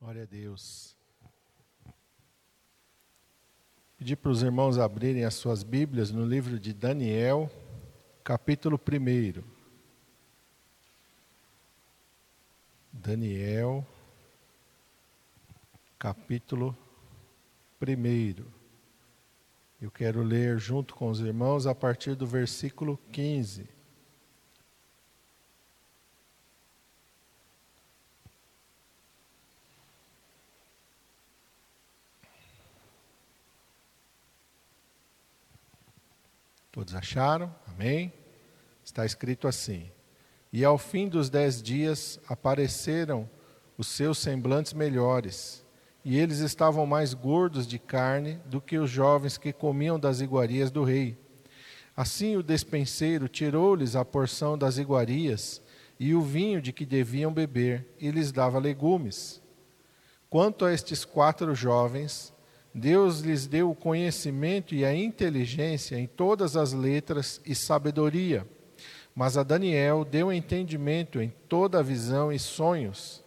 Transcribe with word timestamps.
Glória 0.00 0.22
a 0.22 0.26
Deus. 0.26 0.96
Pedir 3.96 4.14
para 4.14 4.30
os 4.30 4.44
irmãos 4.44 4.78
abrirem 4.78 5.24
as 5.24 5.34
suas 5.34 5.64
Bíblias 5.64 6.12
no 6.12 6.24
livro 6.24 6.56
de 6.56 6.72
Daniel, 6.72 7.50
capítulo 8.22 8.78
1. 8.80 9.42
Daniel, 12.92 13.84
capítulo 15.98 16.78
1. 17.82 18.44
Eu 19.82 19.90
quero 19.90 20.22
ler 20.22 20.60
junto 20.60 20.94
com 20.94 21.10
os 21.10 21.18
irmãos 21.18 21.66
a 21.66 21.74
partir 21.74 22.14
do 22.14 22.24
versículo 22.24 22.96
15. 23.10 23.77
Todos 36.78 36.94
acharam? 36.94 37.52
Amém? 37.66 38.12
Está 38.84 39.04
escrito 39.04 39.48
assim: 39.48 39.90
E 40.52 40.64
ao 40.64 40.78
fim 40.78 41.08
dos 41.08 41.28
dez 41.28 41.60
dias 41.60 42.20
apareceram 42.28 43.28
os 43.76 43.88
seus 43.88 44.18
semblantes 44.18 44.72
melhores, 44.72 45.66
e 46.04 46.16
eles 46.16 46.38
estavam 46.38 46.86
mais 46.86 47.14
gordos 47.14 47.66
de 47.66 47.80
carne 47.80 48.40
do 48.44 48.60
que 48.60 48.78
os 48.78 48.88
jovens 48.88 49.36
que 49.36 49.52
comiam 49.52 49.98
das 49.98 50.20
iguarias 50.20 50.70
do 50.70 50.84
rei. 50.84 51.18
Assim 51.96 52.36
o 52.36 52.44
despenseiro 52.44 53.26
tirou-lhes 53.26 53.96
a 53.96 54.04
porção 54.04 54.56
das 54.56 54.78
iguarias 54.78 55.60
e 55.98 56.14
o 56.14 56.22
vinho 56.22 56.62
de 56.62 56.72
que 56.72 56.86
deviam 56.86 57.32
beber, 57.32 57.88
e 57.98 58.08
lhes 58.12 58.30
dava 58.30 58.60
legumes. 58.60 59.42
Quanto 60.30 60.64
a 60.64 60.72
estes 60.72 61.04
quatro 61.04 61.56
jovens, 61.56 62.32
Deus 62.74 63.20
lhes 63.20 63.46
deu 63.46 63.70
o 63.70 63.74
conhecimento 63.74 64.74
e 64.74 64.84
a 64.84 64.94
inteligência 64.94 65.98
em 65.98 66.06
todas 66.06 66.56
as 66.56 66.72
letras 66.72 67.40
e 67.44 67.54
sabedoria. 67.54 68.46
Mas 69.14 69.36
a 69.36 69.42
Daniel 69.42 70.04
deu 70.04 70.32
entendimento 70.32 71.20
em 71.20 71.32
toda 71.48 71.80
a 71.80 71.82
visão 71.82 72.30
e 72.30 72.38
sonhos. 72.38 73.24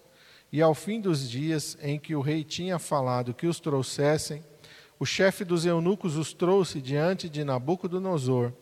E 0.51 0.61
ao 0.61 0.73
fim 0.73 1.01
dos 1.01 1.29
dias 1.29 1.77
em 1.81 1.99
que 1.99 2.15
o 2.15 2.21
rei 2.21 2.43
tinha 2.43 2.77
falado 2.77 3.33
que 3.33 3.47
os 3.47 3.59
trouxessem, 3.59 4.43
o 4.99 5.05
chefe 5.05 5.43
dos 5.43 5.65
eunucos 5.65 6.15
os 6.15 6.33
trouxe 6.33 6.79
diante 6.79 7.27
de 7.27 7.43
Nabucodonosor. 7.43 8.53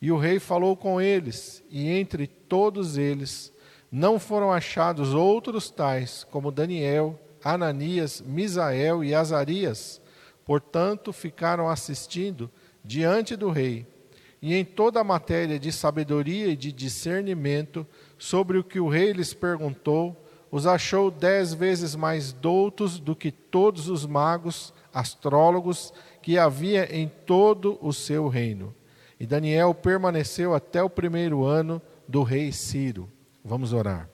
E 0.00 0.12
o 0.12 0.18
rei 0.18 0.38
falou 0.38 0.76
com 0.76 1.00
eles, 1.00 1.64
e 1.70 1.88
entre 1.88 2.26
todos 2.26 2.98
eles 2.98 3.52
não 3.90 4.18
foram 4.18 4.52
achados 4.52 5.14
outros 5.14 5.70
tais 5.70 6.24
como 6.30 6.50
Daniel, 6.50 7.18
Ananias, 7.42 8.20
Misael 8.20 9.02
e 9.02 9.14
Azarias 9.14 10.01
Portanto, 10.44 11.12
ficaram 11.12 11.68
assistindo 11.68 12.50
diante 12.84 13.36
do 13.36 13.50
rei, 13.50 13.86
e 14.40 14.54
em 14.54 14.64
toda 14.64 15.00
a 15.00 15.04
matéria 15.04 15.58
de 15.58 15.70
sabedoria 15.70 16.48
e 16.48 16.56
de 16.56 16.72
discernimento 16.72 17.86
sobre 18.18 18.58
o 18.58 18.64
que 18.64 18.80
o 18.80 18.88
rei 18.88 19.12
lhes 19.12 19.32
perguntou, 19.32 20.16
os 20.50 20.66
achou 20.66 21.10
dez 21.10 21.54
vezes 21.54 21.94
mais 21.94 22.32
doutos 22.32 22.98
do 22.98 23.14
que 23.14 23.30
todos 23.30 23.88
os 23.88 24.04
magos, 24.04 24.74
astrólogos 24.92 25.94
que 26.20 26.36
havia 26.36 26.94
em 26.94 27.08
todo 27.08 27.78
o 27.80 27.92
seu 27.92 28.28
reino. 28.28 28.74
E 29.18 29.24
Daniel 29.24 29.72
permaneceu 29.72 30.52
até 30.52 30.82
o 30.82 30.90
primeiro 30.90 31.44
ano 31.44 31.80
do 32.08 32.24
rei 32.24 32.50
Ciro. 32.50 33.08
Vamos 33.44 33.72
orar. 33.72 34.10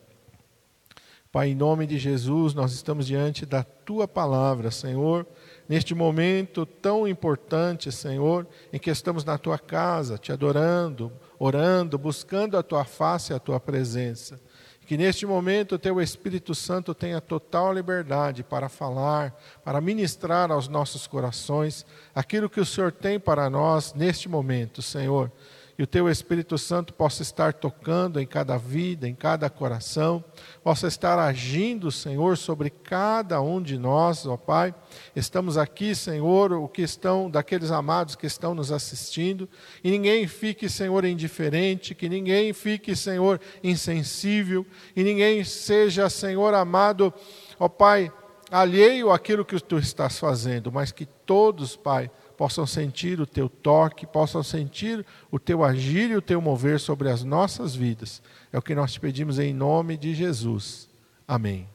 Pai, 1.33 1.49
em 1.49 1.55
nome 1.55 1.87
de 1.87 1.99
Jesus, 1.99 2.55
nós 2.55 2.73
estamos 2.73 3.07
diante 3.07 3.45
da 3.45 3.63
tua 3.63 4.07
palavra, 4.07 4.71
Senhor 4.71 5.27
neste 5.69 5.95
momento 5.95 6.65
tão 6.65 7.07
importante, 7.07 7.93
Senhor, 7.93 8.47
em 8.73 8.79
que 8.79 8.91
estamos 8.91 9.25
na 9.25 9.37
tua 9.37 9.59
casa, 9.59 10.17
te 10.17 10.33
adorando, 10.33 11.13
orando, 11.39 11.99
buscando 11.99 12.57
a 12.57 12.63
tua 12.63 12.85
face 12.85 13.33
e 13.33 13.37
a 13.37 13.39
tua 13.39 13.61
presença. 13.61 14.41
Que 14.87 14.97
neste 14.97 15.27
momento 15.27 15.75
o 15.75 15.79
teu 15.79 16.01
Espírito 16.01 16.55
Santo 16.55 16.95
tenha 16.95 17.21
total 17.21 17.75
liberdade 17.75 18.43
para 18.43 18.71
falar, 18.71 19.39
para 19.63 19.83
ministrar 19.83 20.51
aos 20.51 20.67
nossos 20.67 21.07
corações 21.07 21.85
aquilo 22.15 22.49
que 22.49 22.61
o 22.61 22.65
Senhor 22.65 22.91
tem 22.91 23.21
para 23.21 23.51
nós 23.51 23.93
neste 23.93 24.31
momento, 24.31 24.81
Senhor 24.81 25.31
e 25.79 25.83
o 25.85 25.87
teu 25.87 26.09
Espírito 26.09 26.59
Santo 26.59 26.93
possa 26.93 27.23
estar 27.23 27.55
tocando 27.55 28.21
em 28.21 28.27
cada 28.27 28.59
vida, 28.59 29.09
em 29.09 29.15
cada 29.15 29.49
coração, 29.49 30.25
possa 30.61 30.89
estar 30.89 31.21
agindo, 31.21 31.93
Senhor, 31.93 32.37
sobre 32.37 32.69
cada 32.69 33.41
um 33.41 33.63
de 33.63 33.79
nós, 33.79 34.27
ó 34.27 34.37
Pai. 34.37 34.75
Estamos 35.15 35.57
aqui, 35.57 35.95
Senhor, 35.95 36.53
o 36.53 36.67
que 36.67 36.83
estão 36.83 37.31
daqueles 37.31 37.71
amados 37.71 38.17
que 38.17 38.27
estão 38.27 38.57
nos 38.57 38.73
assistindo, 38.73 39.49
e 39.85 39.91
ninguém 39.93 40.27
fique, 40.27 40.69
Senhor, 40.69 41.05
indiferente, 41.05 41.95
que 41.95 42.09
ninguém 42.09 42.53
fique, 42.53 42.97
Senhor, 42.97 43.41
insensível, 43.63 44.67
e 44.97 45.05
ninguém 45.05 45.45
seja, 45.45 46.11
Senhor 46.11 46.55
amado, 46.55 47.15
ó 47.57 47.69
Pai, 47.69 48.13
alheio 48.51 49.13
àquilo 49.13 49.45
que 49.45 49.61
tu 49.61 49.79
estás 49.79 50.19
fazendo, 50.19 50.73
mas 50.73 50.91
que 50.91 51.07
todos, 51.07 51.77
Pai, 51.77 52.11
possam 52.39 52.65
sentir 52.65 53.21
o 53.21 53.27
teu 53.27 53.49
toque, 53.49 54.07
possam 54.07 54.45
sentir 54.45 55.05
o 55.29 55.41
teu 55.41 55.65
agir 55.65 56.13
e 56.13 56.17
o 56.17 56.23
teu 56.23 56.41
mover 56.41 56.79
sobre 56.79 57.11
as 57.11 57.25
nossas 57.25 57.75
vidas. 57.75 58.23
É 58.53 58.57
o 58.57 58.63
que 58.63 58.77
nós 58.77 58.93
te 58.93 59.01
pedimos 59.01 59.41
em 59.41 59.53
nome 59.53 59.97
de 59.97 60.15
Jesus. 60.15 60.89
Amém. 61.27 61.69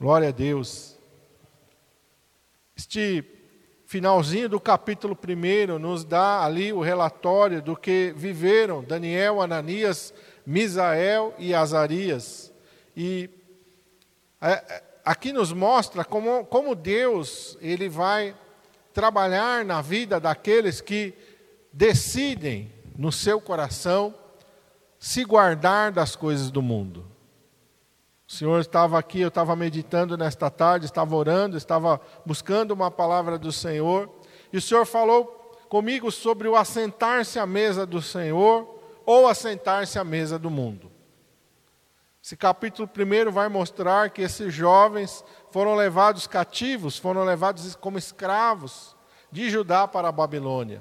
Glória 0.00 0.30
a 0.30 0.32
Deus. 0.32 0.98
Este 2.76 3.24
finalzinho 3.86 4.48
do 4.48 4.58
capítulo 4.58 5.16
1 5.16 5.78
nos 5.78 6.04
dá 6.04 6.44
ali 6.44 6.72
o 6.72 6.80
relatório 6.80 7.62
do 7.62 7.76
que 7.76 8.12
viveram 8.16 8.82
Daniel, 8.82 9.40
Ananias, 9.40 10.12
Misael 10.44 11.32
e 11.38 11.54
Azarias. 11.54 12.52
E 12.96 13.30
é, 14.40 14.50
é, 14.50 14.82
aqui 15.04 15.32
nos 15.32 15.52
mostra 15.52 16.04
como, 16.04 16.44
como 16.46 16.74
Deus 16.74 17.56
ele 17.60 17.88
vai 17.88 18.34
trabalhar 18.92 19.64
na 19.64 19.80
vida 19.80 20.20
daqueles 20.20 20.80
que 20.80 21.14
decidem 21.72 22.70
no 22.96 23.10
seu 23.10 23.40
coração 23.40 24.14
se 24.98 25.24
guardar 25.24 25.90
das 25.90 26.14
coisas 26.14 26.50
do 26.50 26.62
mundo. 26.62 27.04
O 28.28 28.32
Senhor 28.32 28.60
estava 28.60 28.98
aqui, 28.98 29.20
eu 29.20 29.28
estava 29.28 29.56
meditando 29.56 30.16
nesta 30.16 30.48
tarde, 30.48 30.86
estava 30.86 31.16
orando, 31.16 31.56
estava 31.56 32.00
buscando 32.24 32.72
uma 32.72 32.90
palavra 32.90 33.38
do 33.38 33.50
Senhor, 33.50 34.08
e 34.52 34.56
o 34.56 34.62
Senhor 34.62 34.86
falou 34.86 35.26
comigo 35.68 36.10
sobre 36.12 36.46
o 36.46 36.54
assentar-se 36.54 37.38
à 37.38 37.46
mesa 37.46 37.86
do 37.86 38.02
Senhor 38.02 38.78
ou 39.06 39.26
assentar-se 39.26 39.98
à 39.98 40.04
mesa 40.04 40.38
do 40.38 40.50
mundo. 40.50 40.91
Esse 42.24 42.36
capítulo 42.36 42.86
primeiro 42.86 43.32
vai 43.32 43.48
mostrar 43.48 44.10
que 44.10 44.22
esses 44.22 44.54
jovens 44.54 45.24
foram 45.50 45.74
levados 45.74 46.28
cativos, 46.28 46.96
foram 46.96 47.24
levados 47.24 47.74
como 47.74 47.98
escravos 47.98 48.94
de 49.32 49.50
Judá 49.50 49.88
para 49.88 50.06
a 50.06 50.12
Babilônia. 50.12 50.80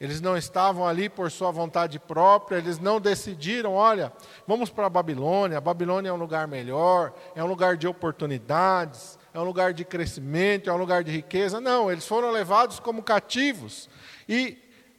Eles 0.00 0.20
não 0.20 0.36
estavam 0.36 0.86
ali 0.86 1.08
por 1.08 1.28
sua 1.28 1.50
vontade 1.50 1.98
própria, 1.98 2.58
eles 2.58 2.78
não 2.78 3.00
decidiram, 3.00 3.74
olha, 3.74 4.12
vamos 4.46 4.70
para 4.70 4.86
a 4.86 4.90
Babilônia, 4.90 5.58
a 5.58 5.60
Babilônia 5.60 6.10
é 6.10 6.12
um 6.12 6.18
lugar 6.18 6.46
melhor, 6.46 7.12
é 7.34 7.42
um 7.42 7.48
lugar 7.48 7.76
de 7.76 7.88
oportunidades, 7.88 9.18
é 9.34 9.40
um 9.40 9.44
lugar 9.44 9.72
de 9.72 9.84
crescimento, 9.84 10.70
é 10.70 10.72
um 10.72 10.76
lugar 10.76 11.02
de 11.02 11.10
riqueza. 11.10 11.60
Não, 11.60 11.90
eles 11.90 12.06
foram 12.06 12.30
levados 12.30 12.78
como 12.78 13.02
cativos. 13.02 13.88
E 14.28 14.56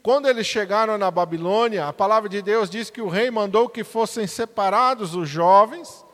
quando 0.08 0.30
eles 0.30 0.48
chegaram 0.48 0.98
na 0.98 1.12
Babilônia, 1.12 1.86
a 1.86 1.92
palavra 1.92 2.30
de 2.30 2.42
Deus 2.42 2.70
diz 2.70 2.90
que 2.90 3.02
o 3.02 3.10
rei 3.10 3.30
mandou 3.30 3.68
que 3.68 3.84
fossem 3.84 4.26
separados 4.26 5.14
os 5.14 5.28
jovens 5.28 6.06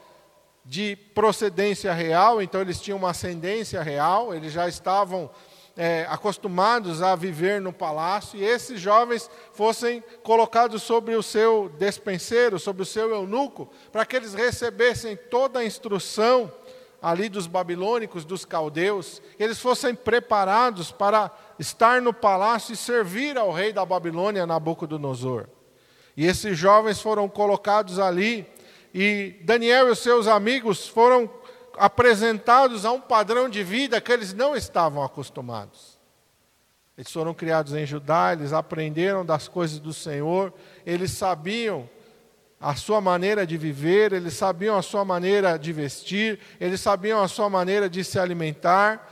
de 0.65 0.95
procedência 1.13 1.93
real, 1.93 2.41
então 2.41 2.59
eles 2.59 2.81
tinham 2.81 2.97
uma 2.97 3.11
ascendência 3.11 3.83
real, 3.83 4.33
eles 4.33 4.51
já 4.51 4.67
estavam 4.67 5.29
é, 5.77 6.07
acostumados 6.09 7.03
a 7.03 7.15
viver 7.15 7.61
no 7.61 7.71
palácio, 7.71 8.39
e 8.39 8.43
esses 8.43 8.81
jovens 8.81 9.29
fossem 9.53 10.03
colocados 10.23 10.81
sobre 10.81 11.15
o 11.15 11.21
seu 11.21 11.69
despenseiro, 11.77 12.57
sobre 12.57 12.81
o 12.81 12.87
seu 12.87 13.11
eunuco, 13.11 13.69
para 13.91 14.07
que 14.07 14.15
eles 14.15 14.33
recebessem 14.33 15.15
toda 15.29 15.59
a 15.59 15.65
instrução 15.65 16.51
ali 16.99 17.29
dos 17.29 17.45
babilônicos, 17.45 18.25
dos 18.25 18.43
caldeus, 18.43 19.21
eles 19.37 19.59
fossem 19.59 19.93
preparados 19.93 20.89
para 20.89 21.29
estar 21.59 22.01
no 22.01 22.13
palácio 22.13 22.73
e 22.73 22.77
servir 22.77 23.37
ao 23.37 23.51
rei 23.51 23.71
da 23.71 23.85
Babilônia, 23.85 24.45
Nabucodonosor. 24.45 25.47
E 26.15 26.25
esses 26.25 26.57
jovens 26.57 27.01
foram 27.01 27.27
colocados 27.27 27.99
ali, 27.99 28.47
e 28.93 29.39
Daniel 29.43 29.91
e 29.91 29.95
seus 29.95 30.27
amigos 30.27 30.87
foram 30.87 31.29
apresentados 31.77 32.85
a 32.85 32.91
um 32.91 33.01
padrão 33.01 33.49
de 33.49 33.63
vida 33.63 33.99
que 33.99 34.11
eles 34.11 34.33
não 34.33 34.55
estavam 34.55 35.03
acostumados. 35.03 35.97
Eles 36.95 37.11
foram 37.11 37.33
criados 37.33 37.73
em 37.73 37.85
Judá, 37.85 38.33
eles 38.33 38.53
aprenderam 38.53 39.25
das 39.25 39.47
coisas 39.47 39.79
do 39.79 39.91
Senhor, 39.91 40.53
eles 40.85 41.11
sabiam 41.11 41.89
a 42.61 42.75
sua 42.75 43.01
maneira 43.01 43.45
de 43.45 43.57
viver, 43.57 44.13
eles 44.13 44.35
sabiam 44.35 44.77
a 44.77 44.81
sua 44.81 45.03
maneira 45.03 45.57
de 45.57 45.73
vestir, 45.73 46.39
eles 46.61 46.79
sabiam 46.79 47.21
a 47.21 47.27
sua 47.27 47.49
maneira 47.49 47.89
de 47.89 48.03
se 48.03 48.19
alimentar. 48.19 49.11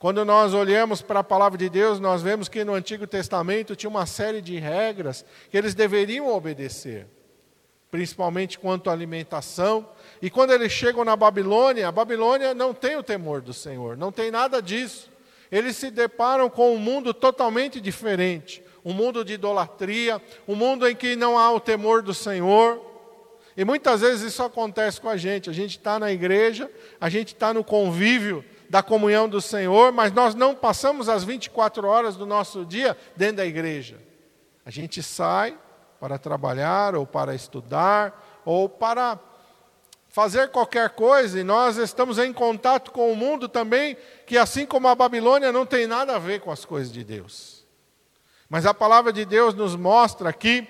Quando 0.00 0.24
nós 0.24 0.54
olhamos 0.54 1.02
para 1.02 1.20
a 1.20 1.22
palavra 1.22 1.58
de 1.58 1.68
Deus, 1.68 2.00
nós 2.00 2.22
vemos 2.22 2.48
que 2.48 2.64
no 2.64 2.72
Antigo 2.72 3.06
Testamento 3.06 3.76
tinha 3.76 3.90
uma 3.90 4.06
série 4.06 4.40
de 4.40 4.58
regras 4.58 5.26
que 5.50 5.58
eles 5.58 5.74
deveriam 5.74 6.26
obedecer, 6.34 7.06
principalmente 7.90 8.58
quanto 8.58 8.88
à 8.88 8.94
alimentação. 8.94 9.86
E 10.22 10.30
quando 10.30 10.52
eles 10.54 10.72
chegam 10.72 11.04
na 11.04 11.14
Babilônia, 11.14 11.86
a 11.86 11.92
Babilônia 11.92 12.54
não 12.54 12.72
tem 12.72 12.96
o 12.96 13.02
temor 13.02 13.42
do 13.42 13.52
Senhor, 13.52 13.94
não 13.94 14.10
tem 14.10 14.30
nada 14.30 14.62
disso. 14.62 15.10
Eles 15.52 15.76
se 15.76 15.90
deparam 15.90 16.48
com 16.48 16.74
um 16.74 16.78
mundo 16.78 17.12
totalmente 17.12 17.78
diferente 17.78 18.64
um 18.84 18.92
mundo 18.92 19.24
de 19.24 19.34
idolatria, 19.34 20.22
um 20.48 20.54
mundo 20.54 20.88
em 20.88 20.96
que 20.96 21.16
não 21.16 21.38
há 21.38 21.52
o 21.52 21.60
temor 21.60 22.02
do 22.02 22.14
Senhor. 22.14 22.80
E 23.56 23.64
muitas 23.64 24.00
vezes 24.00 24.32
isso 24.32 24.42
acontece 24.42 25.00
com 25.00 25.08
a 25.08 25.16
gente. 25.16 25.50
A 25.50 25.52
gente 25.52 25.76
está 25.76 25.98
na 25.98 26.10
igreja, 26.10 26.70
a 27.00 27.08
gente 27.08 27.34
está 27.34 27.52
no 27.52 27.62
convívio 27.62 28.44
da 28.70 28.84
comunhão 28.84 29.28
do 29.28 29.40
Senhor, 29.40 29.90
mas 29.90 30.12
nós 30.12 30.32
não 30.32 30.54
passamos 30.54 31.08
as 31.08 31.24
24 31.24 31.88
horas 31.88 32.14
do 32.14 32.24
nosso 32.24 32.64
dia 32.64 32.96
dentro 33.16 33.38
da 33.38 33.44
igreja. 33.44 34.00
A 34.64 34.70
gente 34.70 35.02
sai 35.02 35.58
para 35.98 36.16
trabalhar, 36.18 36.94
ou 36.94 37.04
para 37.04 37.34
estudar, 37.34 38.40
ou 38.44 38.68
para 38.68 39.18
fazer 40.08 40.50
qualquer 40.50 40.90
coisa, 40.90 41.40
e 41.40 41.42
nós 41.42 41.78
estamos 41.78 42.16
em 42.16 42.32
contato 42.32 42.92
com 42.92 43.12
o 43.12 43.16
mundo 43.16 43.48
também, 43.48 43.96
que 44.24 44.38
assim 44.38 44.64
como 44.64 44.86
a 44.86 44.94
Babilônia 44.94 45.50
não 45.50 45.66
tem 45.66 45.88
nada 45.88 46.14
a 46.14 46.20
ver 46.20 46.40
com 46.40 46.52
as 46.52 46.64
coisas 46.64 46.92
de 46.92 47.02
Deus. 47.02 47.66
Mas 48.48 48.66
a 48.66 48.72
palavra 48.72 49.12
de 49.12 49.24
Deus 49.24 49.52
nos 49.52 49.74
mostra 49.74 50.28
aqui 50.28 50.64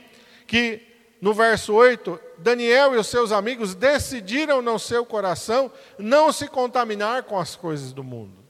que 0.46 0.89
no 1.20 1.34
verso 1.34 1.74
8, 1.74 2.18
Daniel 2.38 2.94
e 2.94 2.98
os 2.98 3.06
seus 3.06 3.30
amigos 3.30 3.74
decidiram 3.74 4.62
no 4.62 4.78
seu 4.78 5.04
coração 5.04 5.70
não 5.98 6.32
se 6.32 6.48
contaminar 6.48 7.24
com 7.24 7.38
as 7.38 7.54
coisas 7.54 7.92
do 7.92 8.02
mundo. 8.02 8.40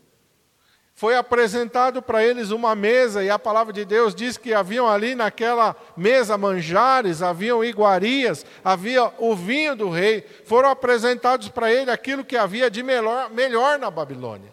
Foi 1.00 1.16
apresentado 1.16 2.02
para 2.02 2.22
eles 2.22 2.50
uma 2.50 2.74
mesa, 2.74 3.24
e 3.24 3.30
a 3.30 3.38
palavra 3.38 3.72
de 3.72 3.86
Deus 3.86 4.14
diz 4.14 4.36
que 4.36 4.52
haviam 4.52 4.86
ali 4.86 5.14
naquela 5.14 5.74
mesa 5.96 6.36
manjares, 6.36 7.22
haviam 7.22 7.64
iguarias, 7.64 8.44
havia 8.62 9.10
o 9.18 9.34
vinho 9.34 9.74
do 9.74 9.88
rei. 9.88 10.22
Foram 10.44 10.68
apresentados 10.68 11.48
para 11.48 11.72
ele 11.72 11.90
aquilo 11.90 12.22
que 12.22 12.36
havia 12.36 12.70
de 12.70 12.82
melhor, 12.82 13.30
melhor 13.30 13.78
na 13.78 13.90
Babilônia. 13.90 14.52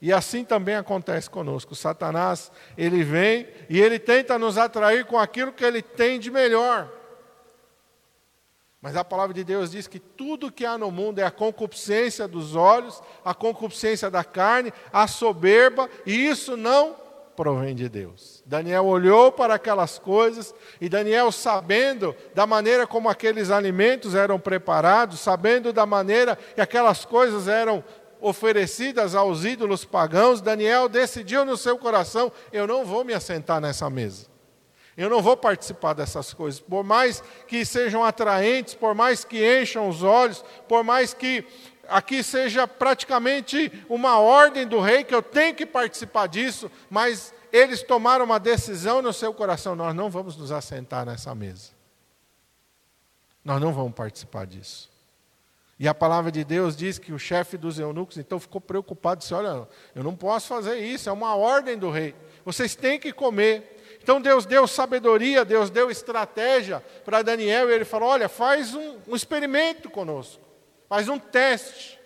E 0.00 0.12
assim 0.12 0.44
também 0.44 0.76
acontece 0.76 1.28
conosco. 1.30 1.74
Satanás, 1.74 2.52
ele 2.76 3.02
vem 3.02 3.48
e 3.70 3.80
ele 3.80 3.98
tenta 3.98 4.38
nos 4.38 4.58
atrair 4.58 5.06
com 5.06 5.18
aquilo 5.18 5.52
que 5.52 5.64
ele 5.64 5.80
tem 5.80 6.20
de 6.20 6.30
melhor. 6.30 6.97
Mas 8.80 8.96
a 8.96 9.04
palavra 9.04 9.34
de 9.34 9.42
Deus 9.42 9.72
diz 9.72 9.88
que 9.88 9.98
tudo 9.98 10.52
que 10.52 10.64
há 10.64 10.78
no 10.78 10.90
mundo 10.90 11.18
é 11.18 11.24
a 11.24 11.30
concupiscência 11.30 12.28
dos 12.28 12.54
olhos, 12.54 13.02
a 13.24 13.34
concupiscência 13.34 14.08
da 14.08 14.22
carne, 14.22 14.72
a 14.92 15.08
soberba, 15.08 15.90
e 16.06 16.28
isso 16.28 16.56
não 16.56 16.94
provém 17.34 17.74
de 17.74 17.88
Deus. 17.88 18.42
Daniel 18.46 18.86
olhou 18.86 19.30
para 19.32 19.54
aquelas 19.54 19.98
coisas 19.98 20.54
e 20.80 20.88
Daniel, 20.88 21.30
sabendo 21.32 22.14
da 22.34 22.46
maneira 22.46 22.86
como 22.86 23.08
aqueles 23.08 23.50
alimentos 23.50 24.14
eram 24.14 24.38
preparados, 24.38 25.20
sabendo 25.20 25.72
da 25.72 25.86
maneira 25.86 26.36
que 26.36 26.60
aquelas 26.60 27.04
coisas 27.04 27.48
eram 27.48 27.82
oferecidas 28.20 29.14
aos 29.14 29.44
ídolos 29.44 29.84
pagãos, 29.84 30.40
Daniel 30.40 30.88
decidiu 30.88 31.44
no 31.44 31.56
seu 31.56 31.78
coração: 31.78 32.30
eu 32.52 32.66
não 32.66 32.84
vou 32.84 33.04
me 33.04 33.14
assentar 33.14 33.60
nessa 33.60 33.88
mesa. 33.88 34.37
Eu 34.98 35.08
não 35.08 35.22
vou 35.22 35.36
participar 35.36 35.92
dessas 35.92 36.34
coisas, 36.34 36.58
por 36.58 36.82
mais 36.82 37.22
que 37.46 37.64
sejam 37.64 38.02
atraentes, 38.02 38.74
por 38.74 38.96
mais 38.96 39.24
que 39.24 39.62
encham 39.62 39.88
os 39.88 40.02
olhos, 40.02 40.44
por 40.66 40.82
mais 40.82 41.14
que 41.14 41.46
aqui 41.88 42.20
seja 42.20 42.66
praticamente 42.66 43.72
uma 43.88 44.18
ordem 44.18 44.66
do 44.66 44.80
rei 44.80 45.04
que 45.04 45.14
eu 45.14 45.22
tenho 45.22 45.54
que 45.54 45.64
participar 45.64 46.26
disso, 46.26 46.68
mas 46.90 47.32
eles 47.52 47.80
tomaram 47.80 48.24
uma 48.24 48.40
decisão 48.40 49.00
no 49.00 49.12
seu 49.12 49.32
coração: 49.32 49.76
nós 49.76 49.94
não 49.94 50.10
vamos 50.10 50.36
nos 50.36 50.50
assentar 50.50 51.06
nessa 51.06 51.32
mesa. 51.32 51.70
Nós 53.44 53.60
não 53.60 53.72
vamos 53.72 53.92
participar 53.92 54.48
disso. 54.48 54.90
E 55.78 55.86
a 55.86 55.94
palavra 55.94 56.32
de 56.32 56.42
Deus 56.42 56.76
diz 56.76 56.98
que 56.98 57.12
o 57.12 57.20
chefe 57.20 57.56
dos 57.56 57.78
eunucos 57.78 58.18
então 58.18 58.40
ficou 58.40 58.60
preocupado, 58.60 59.20
disse: 59.20 59.32
Olha, 59.32 59.68
eu 59.94 60.02
não 60.02 60.16
posso 60.16 60.48
fazer 60.48 60.78
isso, 60.78 61.08
é 61.08 61.12
uma 61.12 61.36
ordem 61.36 61.78
do 61.78 61.88
rei. 61.88 62.16
Vocês 62.44 62.74
têm 62.74 62.98
que 62.98 63.12
comer. 63.12 63.76
Então 64.08 64.22
Deus 64.22 64.46
deu 64.46 64.66
sabedoria, 64.66 65.44
Deus 65.44 65.68
deu 65.68 65.90
estratégia 65.90 66.82
para 67.04 67.20
Daniel, 67.20 67.68
e 67.68 67.74
ele 67.74 67.84
falou: 67.84 68.08
Olha, 68.08 68.26
faz 68.26 68.74
um, 68.74 68.96
um 69.06 69.14
experimento 69.14 69.90
conosco, 69.90 70.40
faz 70.88 71.10
um 71.10 71.18
teste. 71.18 72.00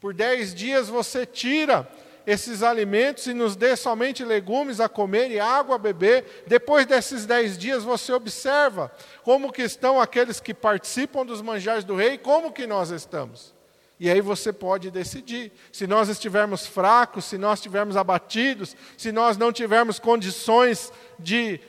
Por 0.00 0.14
dez 0.14 0.54
dias 0.54 0.88
você 0.88 1.26
tira 1.26 1.88
esses 2.24 2.62
alimentos 2.62 3.26
e 3.26 3.34
nos 3.34 3.56
dê 3.56 3.74
somente 3.74 4.24
legumes 4.24 4.78
a 4.78 4.88
comer 4.88 5.32
e 5.32 5.40
água 5.40 5.74
a 5.74 5.78
beber. 5.78 6.44
Depois 6.46 6.86
desses 6.86 7.26
dez 7.26 7.58
dias 7.58 7.82
você 7.82 8.12
observa 8.12 8.88
como 9.24 9.50
que 9.50 9.62
estão 9.62 10.00
aqueles 10.00 10.38
que 10.38 10.54
participam 10.54 11.26
dos 11.26 11.42
manjares 11.42 11.82
do 11.82 11.96
rei, 11.96 12.16
como 12.16 12.52
que 12.52 12.64
nós 12.64 12.90
estamos. 12.90 13.57
E 14.00 14.08
aí 14.08 14.20
você 14.20 14.52
pode 14.52 14.90
decidir. 14.90 15.52
Se 15.72 15.86
nós 15.86 16.08
estivermos 16.08 16.66
fracos, 16.66 17.24
se 17.24 17.36
nós 17.36 17.58
estivermos 17.58 17.96
abatidos, 17.96 18.76
se 18.96 19.10
nós 19.10 19.36
não 19.36 19.52
tivermos 19.52 19.98
condições 19.98 20.92
de 21.18 21.60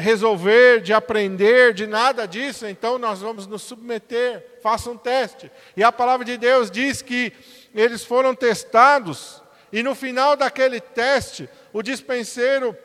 resolver, 0.00 0.80
de 0.80 0.92
aprender, 0.92 1.74
de 1.74 1.86
nada 1.86 2.26
disso, 2.26 2.66
então 2.66 2.98
nós 2.98 3.20
vamos 3.20 3.46
nos 3.46 3.62
submeter. 3.62 4.58
Faça 4.62 4.90
um 4.90 4.96
teste. 4.96 5.50
E 5.76 5.82
a 5.82 5.90
palavra 5.90 6.24
de 6.24 6.36
Deus 6.36 6.70
diz 6.70 7.02
que 7.02 7.32
eles 7.74 8.04
foram 8.04 8.34
testados 8.34 9.42
e 9.72 9.82
no 9.82 9.94
final 9.94 10.36
daquele 10.36 10.80
teste, 10.80 11.48
o 11.72 11.82
dispenseiro 11.82 12.76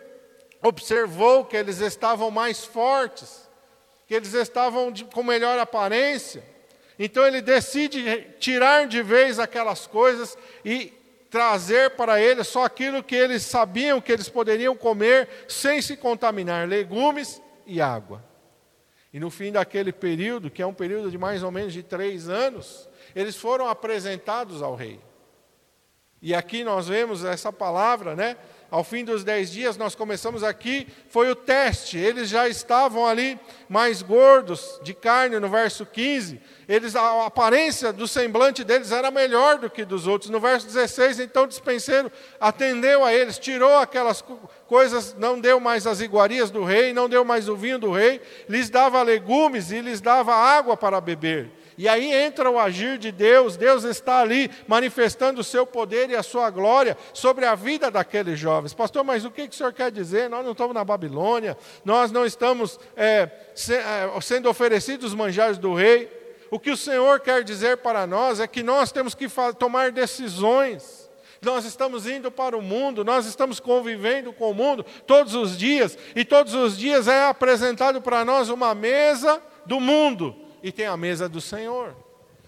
observou 0.62 1.46
que 1.46 1.56
eles 1.56 1.80
estavam 1.80 2.30
mais 2.30 2.66
fortes, 2.66 3.50
que 4.08 4.14
eles 4.14 4.34
estavam 4.34 4.94
com 5.14 5.24
melhor 5.24 5.58
aparência. 5.60 6.44
Então 6.98 7.26
ele 7.26 7.42
decide 7.42 8.28
tirar 8.40 8.88
de 8.88 9.02
vez 9.02 9.40
aquelas 9.40 9.88
coisas 9.88 10.38
e 10.64 10.94
trazer 11.30 11.92
para 11.92 12.22
eles 12.22 12.48
só 12.48 12.66
aquilo 12.66 13.02
que 13.02 13.16
eles 13.16 13.44
sabiam 13.44 14.02
que 14.02 14.12
eles 14.12 14.28
poderiam 14.28 14.76
comer 14.76 15.28
sem 15.48 15.82
se 15.82 15.96
contaminar: 15.96 16.68
legumes 16.68 17.42
e 17.66 17.82
água. 17.82 18.24
E 19.14 19.20
no 19.20 19.30
fim 19.30 19.52
daquele 19.52 19.92
período, 19.92 20.50
que 20.50 20.62
é 20.62 20.66
um 20.66 20.74
período 20.74 21.12
de 21.12 21.18
mais 21.18 21.44
ou 21.44 21.52
menos 21.52 21.74
de 21.74 21.84
três 21.84 22.30
anos, 22.30 22.88
eles 23.16 23.36
foram 23.36 23.68
apresentados 23.68 24.62
ao 24.62 24.76
rei. 24.76 25.00
E 26.22 26.36
aqui 26.36 26.64
nós 26.64 26.88
vemos 26.88 27.26
essa 27.26 27.52
palavra, 27.52 28.16
né? 28.16 28.38
Ao 28.70 28.84
fim 28.84 29.04
dos 29.04 29.24
dez 29.24 29.52
dias, 29.52 29.76
nós 29.76 29.96
começamos 29.96 30.44
aqui, 30.44 30.88
foi 31.10 31.30
o 31.32 31.36
teste. 31.36 31.98
Eles 31.98 32.30
já 32.30 32.48
estavam 32.48 33.06
ali 33.06 33.40
mais 33.68 34.04
gordos 34.04 34.80
de 34.84 34.94
carne, 34.94 35.40
no 35.40 35.50
verso 35.50 35.84
15. 35.84 36.40
Eles, 36.70 36.96
a 36.96 37.26
aparência 37.26 37.92
do 37.92 38.08
semblante 38.08 38.64
deles 38.64 38.92
era 38.92 39.10
melhor 39.10 39.58
do 39.58 39.70
que 39.70 39.84
dos 39.84 40.06
outros. 40.06 40.30
No 40.30 40.40
verso 40.40 40.68
16, 40.68 41.20
então 41.20 41.44
o 41.44 41.48
dispenseiro 41.48 42.10
atendeu 42.40 43.04
a 43.04 43.12
eles, 43.12 43.40
tirou 43.40 43.78
aquelas 43.80 44.24
coisas, 44.68 45.16
não 45.18 45.38
deu 45.38 45.60
mais 45.60 45.88
as 45.88 46.00
iguarias 46.00 46.52
do 46.52 46.64
rei, 46.64 46.94
não 46.94 47.10
deu 47.10 47.26
mais 47.26 47.50
o 47.50 47.58
vinho 47.58 47.80
do 47.80 47.92
rei, 47.92 48.22
lhes 48.48 48.70
dava 48.70 49.02
legumes 49.02 49.72
e 49.72 49.82
lhes 49.82 50.00
dava 50.00 50.34
água 50.34 50.78
para 50.78 51.02
beber. 51.02 51.52
E 51.78 51.88
aí 51.88 52.14
entra 52.14 52.50
o 52.50 52.60
agir 52.60 52.98
de 52.98 53.12
Deus, 53.12 53.56
Deus 53.56 53.84
está 53.84 54.20
ali 54.20 54.52
manifestando 54.68 55.42
o 55.42 55.44
seu 55.44 55.66
poder 55.66 56.10
e 56.10 56.16
a 56.16 56.24
sua 56.24 56.50
glória 56.50 56.98
sobre 57.14 57.46
a 57.46 57.56
vida 57.56 57.90
daqueles 57.90 58.38
jovens. 58.38 58.74
Pastor, 58.74 59.04
mas 59.04 59.26
o 59.26 59.32
que, 59.32 59.44
o 59.44 59.54
senhor 59.54 59.74
quer 59.74 59.92
dizer? 59.92 60.30
Nós 60.30 60.44
não 60.44 60.52
estamos 60.52 60.74
na 60.74 60.84
Babilônia, 60.84 61.58
nós 61.86 62.12
não 62.12 62.26
estamos 62.26 62.80
é, 62.96 63.30
se, 63.56 63.74
é, 63.74 64.10
sendo 64.22 64.50
oferecidos 64.50 65.08
os 65.08 65.16
manjares 65.16 65.58
do 65.58 65.74
rei. 65.74 66.20
O 66.50 66.60
que 66.60 66.70
o 66.70 66.76
Senhor 66.76 67.22
quer 67.22 67.46
dizer 67.46 67.78
para 67.78 68.06
nós 68.06 68.42
é 68.42 68.46
que 68.46 68.62
nós 68.62 68.92
temos 68.92 69.16
que 69.16 69.28
tomar 69.58 69.92
decisões 69.92 71.02
nós 71.42 71.66
estamos 71.66 72.06
indo 72.06 72.30
para 72.30 72.56
o 72.56 72.62
mundo, 72.62 73.04
nós 73.04 73.26
estamos 73.26 73.60
convivendo 73.60 74.32
com 74.32 74.52
o 74.52 74.54
mundo 74.54 74.86
todos 75.08 75.34
os 75.34 75.58
dias, 75.58 75.98
e 76.16 76.24
todos 76.24 76.54
os 76.54 76.78
dias 76.78 77.08
é 77.08 77.26
apresentado 77.26 78.00
para 78.00 78.24
nós 78.24 78.50
uma 78.50 78.76
mesa 78.76 79.42
do 79.66 79.80
mundo 79.80 80.36
e 80.64 80.72
tem 80.72 80.86
a 80.86 80.98
mesa 80.98 81.28
do 81.28 81.42
Senhor. 81.42 81.96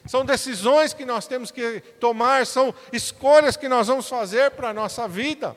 São 0.06 0.26
decisões 0.26 0.94
que 0.94 1.06
nós 1.06 1.28
temos 1.28 1.50
que 1.50 1.82
tomar, 2.00 2.46
são 2.46 2.74
escolhas 2.92 3.56
que 3.56 3.70
nós 3.70 3.88
vamos 3.88 4.08
fazer 4.10 4.52
para 4.52 4.70
a 4.70 4.74
nossa 4.74 5.08
vida. 5.08 5.56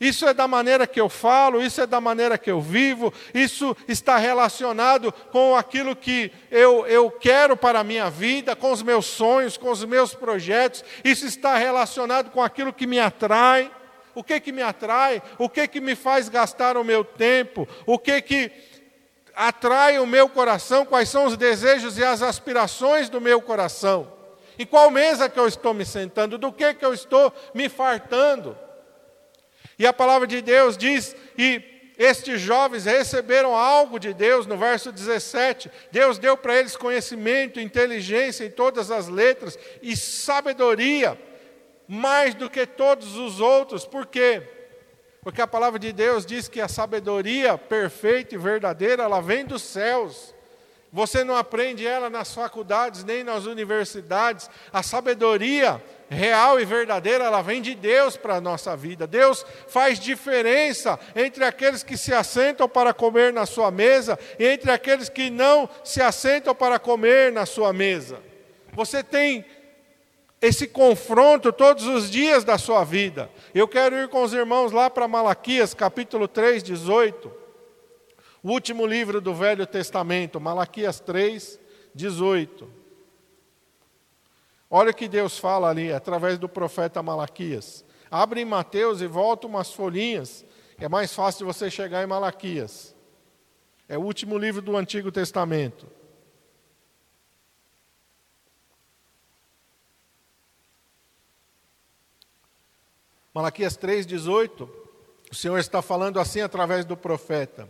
Isso 0.00 0.26
é 0.26 0.34
da 0.34 0.46
maneira 0.46 0.86
que 0.86 1.00
eu 1.00 1.08
falo, 1.08 1.62
isso 1.62 1.80
é 1.80 1.86
da 1.86 2.00
maneira 2.00 2.36
que 2.36 2.50
eu 2.50 2.60
vivo, 2.60 3.12
isso 3.32 3.76
está 3.88 4.18
relacionado 4.18 5.12
com 5.30 5.56
aquilo 5.56 5.94
que 5.94 6.30
eu, 6.50 6.86
eu 6.86 7.10
quero 7.10 7.56
para 7.56 7.80
a 7.80 7.84
minha 7.84 8.10
vida, 8.10 8.56
com 8.56 8.72
os 8.72 8.82
meus 8.82 9.06
sonhos, 9.06 9.56
com 9.56 9.70
os 9.70 9.84
meus 9.84 10.12
projetos, 10.12 10.84
isso 11.04 11.24
está 11.24 11.56
relacionado 11.56 12.30
com 12.30 12.42
aquilo 12.42 12.72
que 12.72 12.86
me 12.86 12.98
atrai. 12.98 13.70
O 14.16 14.22
que 14.22 14.38
que 14.38 14.52
me 14.52 14.62
atrai? 14.62 15.20
O 15.38 15.48
que 15.48 15.66
que 15.66 15.80
me 15.80 15.96
faz 15.96 16.28
gastar 16.28 16.76
o 16.76 16.84
meu 16.84 17.04
tempo? 17.04 17.66
O 17.84 17.98
que 17.98 18.20
que 18.22 18.52
atrai 19.34 19.98
o 19.98 20.06
meu 20.06 20.28
coração, 20.28 20.84
quais 20.84 21.08
são 21.08 21.26
os 21.26 21.36
desejos 21.36 21.98
e 21.98 22.04
as 22.04 22.22
aspirações 22.22 23.08
do 23.08 23.20
meu 23.20 23.40
coração. 23.40 24.12
Em 24.58 24.64
qual 24.64 24.90
mesa 24.90 25.28
que 25.28 25.38
eu 25.38 25.46
estou 25.46 25.74
me 25.74 25.84
sentando, 25.84 26.38
do 26.38 26.52
que 26.52 26.74
que 26.74 26.84
eu 26.84 26.94
estou 26.94 27.32
me 27.52 27.68
fartando. 27.68 28.56
E 29.78 29.86
a 29.86 29.92
palavra 29.92 30.26
de 30.26 30.40
Deus 30.40 30.76
diz, 30.76 31.16
e 31.36 31.62
estes 31.98 32.40
jovens 32.40 32.84
receberam 32.84 33.56
algo 33.56 33.98
de 33.98 34.12
Deus, 34.12 34.46
no 34.46 34.56
verso 34.56 34.92
17. 34.92 35.70
Deus 35.90 36.18
deu 36.18 36.36
para 36.36 36.56
eles 36.56 36.76
conhecimento, 36.76 37.60
inteligência 37.60 38.44
em 38.44 38.50
todas 38.50 38.90
as 38.90 39.08
letras 39.08 39.58
e 39.82 39.96
sabedoria, 39.96 41.18
mais 41.86 42.34
do 42.34 42.48
que 42.48 42.66
todos 42.66 43.16
os 43.16 43.40
outros. 43.40 43.84
Por 43.84 44.06
quê? 44.06 44.42
Porque 45.24 45.40
a 45.40 45.46
palavra 45.46 45.78
de 45.78 45.90
Deus 45.90 46.26
diz 46.26 46.48
que 46.48 46.60
a 46.60 46.68
sabedoria 46.68 47.56
perfeita 47.56 48.34
e 48.34 48.38
verdadeira, 48.38 49.04
ela 49.04 49.22
vem 49.22 49.46
dos 49.46 49.62
céus. 49.62 50.34
Você 50.92 51.24
não 51.24 51.34
aprende 51.34 51.84
ela 51.86 52.10
nas 52.10 52.32
faculdades 52.34 53.02
nem 53.02 53.24
nas 53.24 53.46
universidades. 53.46 54.50
A 54.70 54.82
sabedoria 54.82 55.82
real 56.10 56.60
e 56.60 56.64
verdadeira, 56.66 57.24
ela 57.24 57.40
vem 57.40 57.62
de 57.62 57.74
Deus 57.74 58.18
para 58.18 58.36
a 58.36 58.40
nossa 58.40 58.76
vida. 58.76 59.06
Deus 59.06 59.46
faz 59.66 59.98
diferença 59.98 61.00
entre 61.16 61.42
aqueles 61.42 61.82
que 61.82 61.96
se 61.96 62.12
assentam 62.12 62.68
para 62.68 62.92
comer 62.92 63.32
na 63.32 63.46
sua 63.46 63.70
mesa 63.70 64.18
e 64.38 64.46
entre 64.46 64.70
aqueles 64.70 65.08
que 65.08 65.30
não 65.30 65.68
se 65.82 66.02
assentam 66.02 66.54
para 66.54 66.78
comer 66.78 67.32
na 67.32 67.46
sua 67.46 67.72
mesa. 67.72 68.20
Você 68.74 69.02
tem 69.02 69.44
esse 70.46 70.68
confronto 70.68 71.50
todos 71.50 71.86
os 71.86 72.10
dias 72.10 72.44
da 72.44 72.58
sua 72.58 72.84
vida. 72.84 73.30
Eu 73.54 73.66
quero 73.66 73.96
ir 73.96 74.08
com 74.08 74.22
os 74.22 74.34
irmãos 74.34 74.72
lá 74.72 74.90
para 74.90 75.08
Malaquias, 75.08 75.72
capítulo 75.72 76.28
3, 76.28 76.62
18. 76.62 77.32
O 78.42 78.50
último 78.50 78.84
livro 78.84 79.22
do 79.22 79.32
Velho 79.34 79.66
Testamento, 79.66 80.38
Malaquias 80.38 81.00
3, 81.00 81.58
18. 81.94 82.70
Olha 84.68 84.90
o 84.90 84.94
que 84.94 85.08
Deus 85.08 85.38
fala 85.38 85.70
ali, 85.70 85.90
através 85.90 86.36
do 86.38 86.46
profeta 86.46 87.02
Malaquias. 87.02 87.82
Abre 88.10 88.42
em 88.42 88.44
Mateus 88.44 89.00
e 89.00 89.06
volta 89.06 89.46
umas 89.46 89.72
folhinhas. 89.72 90.44
É 90.76 90.90
mais 90.90 91.14
fácil 91.14 91.46
você 91.46 91.70
chegar 91.70 92.04
em 92.04 92.06
Malaquias. 92.06 92.94
É 93.88 93.96
o 93.96 94.02
último 94.02 94.36
livro 94.36 94.60
do 94.60 94.76
Antigo 94.76 95.10
Testamento. 95.10 95.86
Malaquias 103.34 103.76
3,18, 103.76 104.68
o 105.32 105.34
Senhor 105.34 105.58
está 105.58 105.82
falando 105.82 106.20
assim 106.20 106.40
através 106.40 106.84
do 106.84 106.96
profeta. 106.96 107.68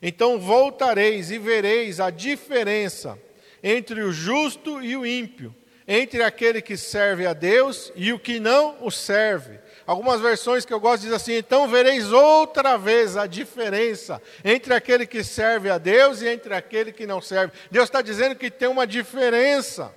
Então 0.00 0.40
voltareis 0.40 1.30
e 1.30 1.38
vereis 1.38 2.00
a 2.00 2.08
diferença 2.08 3.18
entre 3.62 4.00
o 4.00 4.10
justo 4.10 4.82
e 4.82 4.96
o 4.96 5.04
ímpio, 5.04 5.54
entre 5.86 6.22
aquele 6.22 6.62
que 6.62 6.78
serve 6.78 7.26
a 7.26 7.34
Deus 7.34 7.92
e 7.94 8.10
o 8.10 8.18
que 8.18 8.40
não 8.40 8.78
o 8.80 8.90
serve. 8.90 9.58
Algumas 9.86 10.18
versões 10.18 10.64
que 10.64 10.72
eu 10.72 10.80
gosto 10.80 11.02
dizem 11.02 11.16
assim: 11.16 11.34
então 11.34 11.68
vereis 11.68 12.10
outra 12.10 12.78
vez 12.78 13.18
a 13.18 13.26
diferença 13.26 14.22
entre 14.42 14.72
aquele 14.72 15.06
que 15.06 15.22
serve 15.22 15.68
a 15.68 15.76
Deus 15.76 16.22
e 16.22 16.28
entre 16.28 16.54
aquele 16.54 16.90
que 16.90 17.06
não 17.06 17.20
serve. 17.20 17.52
Deus 17.70 17.84
está 17.84 18.00
dizendo 18.00 18.34
que 18.34 18.50
tem 18.50 18.68
uma 18.68 18.86
diferença 18.86 19.94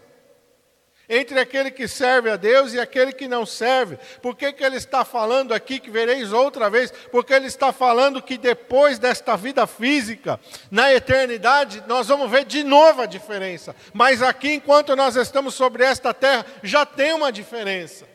entre 1.07 1.39
aquele 1.39 1.69
que 1.69 1.87
serve 1.87 2.29
a 2.29 2.35
Deus 2.35 2.73
e 2.73 2.79
aquele 2.79 3.11
que 3.11 3.27
não 3.27 3.45
serve. 3.45 3.97
Por 4.21 4.35
que, 4.35 4.53
que 4.53 4.63
ele 4.63 4.77
está 4.77 5.03
falando 5.03 5.53
aqui, 5.53 5.79
que 5.79 5.91
vereis 5.91 6.31
outra 6.31 6.69
vez? 6.69 6.91
Porque 7.11 7.33
ele 7.33 7.47
está 7.47 7.73
falando 7.73 8.21
que 8.21 8.37
depois 8.37 8.99
desta 8.99 9.35
vida 9.35 9.67
física, 9.67 10.39
na 10.71 10.93
eternidade, 10.93 11.83
nós 11.87 12.07
vamos 12.07 12.29
ver 12.29 12.45
de 12.45 12.63
novo 12.63 13.01
a 13.01 13.05
diferença. 13.05 13.75
Mas 13.93 14.21
aqui, 14.21 14.53
enquanto 14.53 14.95
nós 14.95 15.15
estamos 15.15 15.55
sobre 15.55 15.83
esta 15.83 16.13
terra, 16.13 16.45
já 16.61 16.85
tem 16.85 17.13
uma 17.13 17.31
diferença. 17.31 18.12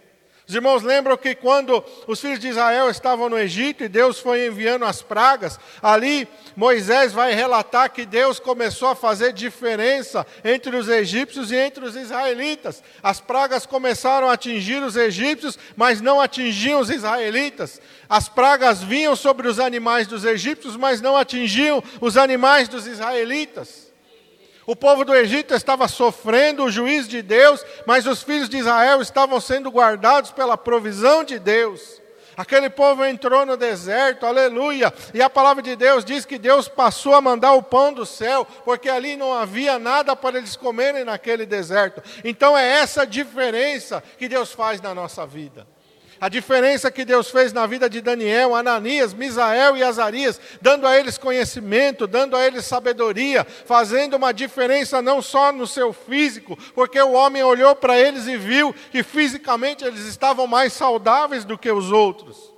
Os 0.49 0.55
irmãos 0.55 0.83
lembram 0.83 1.15
que 1.15 1.35
quando 1.35 1.85
os 2.07 2.23
filhos 2.23 2.39
de 2.39 2.49
Israel 2.49 2.89
estavam 2.89 3.29
no 3.29 3.39
Egito 3.39 3.85
e 3.85 3.89
Deus 3.89 4.19
foi 4.19 4.47
enviando 4.47 4.87
as 4.87 5.03
pragas, 5.03 5.61
ali 5.83 6.27
Moisés 6.57 7.13
vai 7.13 7.35
relatar 7.35 7.93
que 7.93 8.07
Deus 8.07 8.41
começou 8.41 8.89
a 8.89 8.97
fazer 8.97 9.35
diferença 9.35 10.27
entre 10.43 10.75
os 10.75 10.89
egípcios 10.89 11.53
e 11.53 11.57
entre 11.57 11.85
os 11.85 11.95
israelitas. 11.95 12.83
As 13.03 13.21
pragas 13.21 13.67
começaram 13.67 14.31
a 14.31 14.33
atingir 14.33 14.83
os 14.83 14.97
egípcios, 14.97 15.59
mas 15.77 16.01
não 16.01 16.19
atingiam 16.19 16.81
os 16.81 16.89
israelitas. 16.89 17.79
As 18.09 18.27
pragas 18.27 18.83
vinham 18.83 19.15
sobre 19.15 19.49
os 19.49 19.61
animais 19.61 20.07
dos 20.07 20.25
egípcios, 20.25 20.77
mas 20.77 21.03
não 21.03 21.15
atingiam 21.15 21.85
os 22.01 22.17
animais 22.17 22.69
dos 22.69 22.87
israelitas. 22.87 23.88
O 24.69 24.77
povo 24.77 25.03
do 25.03 25.15
Egito 25.17 25.55
estava 25.55 25.89
sofrendo 25.89 26.63
o 26.63 26.71
juízo 26.71 27.09
de 27.09 27.23
Deus, 27.23 27.65
mas 27.87 28.07
os 28.07 28.23
filhos 28.23 28.51
de 28.51 28.59
Israel 28.59 29.01
estavam 29.01 29.41
sendo 29.41 29.71
guardados 29.71 30.31
pela 30.31 30.59
provisão 30.59 31.25
de 31.25 31.39
Deus. 31.39 32.03
Aquele 32.37 32.69
povo 32.69 33.03
entrou 33.03 33.47
no 33.47 33.57
deserto, 33.57 34.27
aleluia. 34.27 34.93
E 35.15 35.23
a 35.23 35.31
palavra 35.31 35.63
de 35.63 35.75
Deus 35.75 36.05
diz 36.05 36.27
que 36.27 36.37
Deus 36.37 36.69
passou 36.69 37.15
a 37.15 37.21
mandar 37.23 37.55
o 37.55 37.63
pão 37.63 37.95
do 37.95 38.05
céu, 38.05 38.47
porque 38.63 38.91
ali 38.91 39.17
não 39.17 39.33
havia 39.33 39.79
nada 39.79 40.15
para 40.15 40.37
eles 40.37 40.55
comerem 40.55 41.03
naquele 41.03 41.47
deserto. 41.47 42.03
Então 42.23 42.57
é 42.57 42.69
essa 42.69 43.07
diferença 43.07 44.05
que 44.19 44.29
Deus 44.29 44.53
faz 44.53 44.83
na 44.83 44.95
nossa 44.95 45.27
vida. 45.27 45.67
A 46.21 46.29
diferença 46.29 46.91
que 46.91 47.05
Deus 47.05 47.31
fez 47.31 47.53
na 47.53 47.65
vida 47.67 47.89
de 47.89 48.01
Daniel, 48.01 48.55
Ananias, 48.55 49.15
Misael 49.15 49.77
e 49.77 49.83
Azarias, 49.85 50.41
dando 50.61 50.87
a 50.87 50.99
eles 50.99 51.17
conhecimento, 51.17 52.07
dando 52.09 52.37
a 52.37 52.45
eles 52.45 52.65
sabedoria, 52.65 53.45
fazendo 53.45 54.17
uma 54.17 54.33
diferença 54.33 55.01
não 55.01 55.23
só 55.23 55.53
no 55.53 55.67
seu 55.67 55.93
físico, 55.93 56.59
porque 56.75 57.01
o 57.01 57.13
homem 57.13 57.43
olhou 57.45 57.77
para 57.77 57.99
eles 57.99 58.27
e 58.27 58.37
viu 58.37 58.75
que 58.91 59.05
fisicamente 59.05 59.85
eles 59.85 60.07
estavam 60.07 60.47
mais 60.47 60.73
saudáveis 60.73 61.45
do 61.45 61.57
que 61.57 61.71
os 61.71 61.93
outros. 61.93 62.53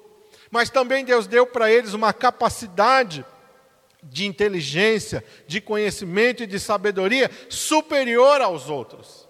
Mas 0.51 0.71
também 0.71 1.05
Deus 1.05 1.27
deu 1.27 1.47
para 1.47 1.71
eles 1.71 1.93
uma 1.93 2.15
capacidade 2.15 3.25
de 4.03 4.27
inteligência, 4.27 5.23
de 5.47 5.61
conhecimento 5.61 6.43
e 6.43 6.47
de 6.47 6.59
sabedoria 6.59 7.31
superior 7.51 8.41
aos 8.41 8.71
outros, 8.71 9.29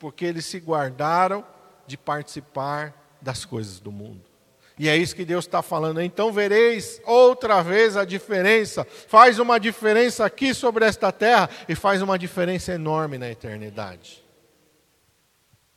porque 0.00 0.24
eles 0.24 0.44
se 0.44 0.58
guardaram 0.58 1.46
de 1.86 1.96
participar 1.96 3.01
das 3.22 3.44
coisas 3.44 3.80
do 3.80 3.90
mundo. 3.90 4.32
E 4.78 4.88
é 4.88 4.96
isso 4.96 5.14
que 5.14 5.24
Deus 5.24 5.44
está 5.44 5.62
falando. 5.62 6.00
Então 6.00 6.32
vereis 6.32 7.00
outra 7.04 7.62
vez 7.62 7.96
a 7.96 8.04
diferença. 8.04 8.84
Faz 8.84 9.38
uma 9.38 9.60
diferença 9.60 10.24
aqui 10.24 10.52
sobre 10.52 10.84
esta 10.84 11.12
terra 11.12 11.48
e 11.68 11.74
faz 11.74 12.02
uma 12.02 12.18
diferença 12.18 12.72
enorme 12.72 13.16
na 13.16 13.30
eternidade. 13.30 14.22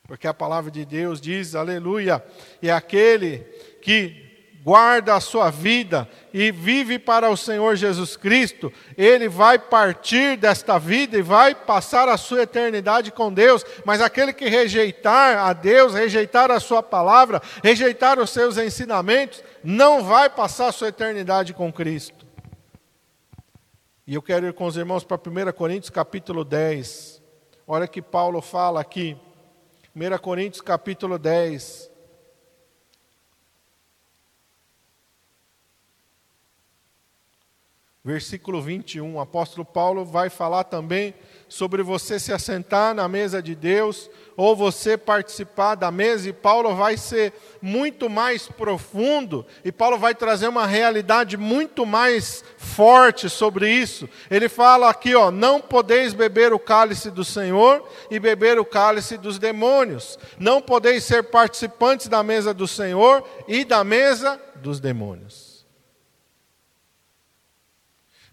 Porque 0.02 0.26
a 0.26 0.34
palavra 0.34 0.70
de 0.70 0.84
Deus 0.84 1.20
diz, 1.20 1.54
aleluia, 1.54 2.24
é 2.62 2.70
aquele 2.70 3.38
que 3.82 4.25
guarda 4.66 5.14
a 5.14 5.20
sua 5.20 5.48
vida 5.48 6.08
e 6.34 6.50
vive 6.50 6.98
para 6.98 7.30
o 7.30 7.36
Senhor 7.36 7.76
Jesus 7.76 8.16
Cristo, 8.16 8.72
ele 8.98 9.28
vai 9.28 9.60
partir 9.60 10.36
desta 10.36 10.76
vida 10.76 11.16
e 11.16 11.22
vai 11.22 11.54
passar 11.54 12.08
a 12.08 12.16
sua 12.16 12.42
eternidade 12.42 13.12
com 13.12 13.32
Deus. 13.32 13.64
Mas 13.84 14.00
aquele 14.00 14.32
que 14.32 14.48
rejeitar 14.48 15.38
a 15.38 15.52
Deus, 15.52 15.94
rejeitar 15.94 16.50
a 16.50 16.58
sua 16.58 16.82
palavra, 16.82 17.40
rejeitar 17.62 18.18
os 18.18 18.30
seus 18.30 18.58
ensinamentos, 18.58 19.40
não 19.62 20.02
vai 20.02 20.28
passar 20.28 20.66
a 20.66 20.72
sua 20.72 20.88
eternidade 20.88 21.54
com 21.54 21.72
Cristo. 21.72 22.26
E 24.04 24.16
eu 24.16 24.22
quero 24.22 24.48
ir 24.48 24.52
com 24.52 24.66
os 24.66 24.76
irmãos 24.76 25.04
para 25.04 25.16
1 25.16 25.52
Coríntios 25.52 25.90
capítulo 25.90 26.44
10. 26.44 27.22
Olha 27.68 27.86
que 27.86 28.02
Paulo 28.02 28.42
fala 28.42 28.80
aqui. 28.80 29.16
1 29.94 30.18
Coríntios 30.18 30.60
capítulo 30.60 31.20
10. 31.20 31.94
Versículo 38.06 38.62
21. 38.62 39.16
O 39.16 39.20
apóstolo 39.20 39.64
Paulo 39.64 40.04
vai 40.04 40.30
falar 40.30 40.62
também 40.62 41.12
sobre 41.48 41.82
você 41.82 42.20
se 42.20 42.32
assentar 42.32 42.94
na 42.94 43.08
mesa 43.08 43.42
de 43.42 43.52
Deus 43.52 44.08
ou 44.36 44.54
você 44.54 44.96
participar 44.96 45.74
da 45.74 45.90
mesa, 45.90 46.28
e 46.28 46.32
Paulo 46.32 46.76
vai 46.76 46.96
ser 46.96 47.32
muito 47.60 48.08
mais 48.08 48.46
profundo, 48.46 49.44
e 49.64 49.72
Paulo 49.72 49.98
vai 49.98 50.14
trazer 50.14 50.46
uma 50.46 50.66
realidade 50.66 51.36
muito 51.36 51.84
mais 51.84 52.44
forte 52.56 53.28
sobre 53.28 53.68
isso. 53.68 54.08
Ele 54.30 54.48
fala 54.48 54.88
aqui, 54.88 55.14
ó, 55.16 55.32
não 55.32 55.60
podeis 55.60 56.12
beber 56.14 56.52
o 56.52 56.60
cálice 56.60 57.10
do 57.10 57.24
Senhor 57.24 57.82
e 58.08 58.20
beber 58.20 58.58
o 58.58 58.64
cálice 58.64 59.16
dos 59.16 59.38
demônios. 59.38 60.16
Não 60.38 60.62
podeis 60.62 61.02
ser 61.02 61.24
participantes 61.24 62.06
da 62.06 62.22
mesa 62.22 62.54
do 62.54 62.68
Senhor 62.68 63.24
e 63.48 63.64
da 63.64 63.82
mesa 63.82 64.40
dos 64.56 64.78
demônios. 64.78 65.45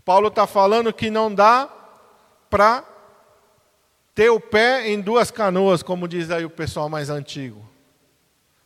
Paulo 0.05 0.27
está 0.27 0.45
falando 0.45 0.91
que 0.93 1.09
não 1.09 1.33
dá 1.33 1.69
para 2.49 2.83
ter 4.13 4.29
o 4.29 4.39
pé 4.39 4.89
em 4.89 5.01
duas 5.01 5.31
canoas, 5.31 5.81
como 5.81 6.07
diz 6.07 6.29
aí 6.29 6.45
o 6.45 6.49
pessoal 6.49 6.89
mais 6.89 7.09
antigo. 7.09 7.67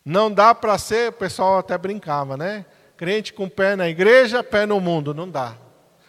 Não 0.04 0.30
dá 0.30 0.54
para 0.54 0.76
ser, 0.78 1.10
o 1.10 1.12
pessoal 1.12 1.58
até 1.58 1.76
brincava, 1.76 2.36
né? 2.36 2.66
Crente 2.96 3.32
com 3.32 3.48
pé 3.48 3.76
na 3.76 3.88
igreja, 3.88 4.42
pé 4.42 4.66
no 4.66 4.80
mundo, 4.80 5.14
não 5.14 5.28
dá. 5.28 5.54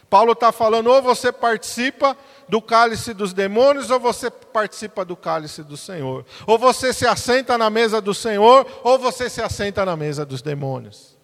Paulo 0.08 0.32
está 0.32 0.50
falando, 0.50 0.88
ou 0.88 1.00
você 1.00 1.30
participa 1.30 2.16
do 2.48 2.60
cálice 2.60 3.14
dos 3.14 3.32
demônios, 3.32 3.90
ou 3.90 4.00
você 4.00 4.28
participa 4.28 5.04
do 5.04 5.16
cálice 5.16 5.62
do 5.62 5.76
Senhor. 5.76 6.26
Ou 6.46 6.58
você 6.58 6.92
se 6.92 7.06
assenta 7.06 7.56
na 7.56 7.70
mesa 7.70 8.00
do 8.00 8.12
Senhor, 8.12 8.66
ou 8.82 8.98
você 8.98 9.30
se 9.30 9.40
assenta 9.40 9.84
na 9.84 9.96
mesa 9.96 10.26
dos 10.26 10.42
demônios. 10.42 11.19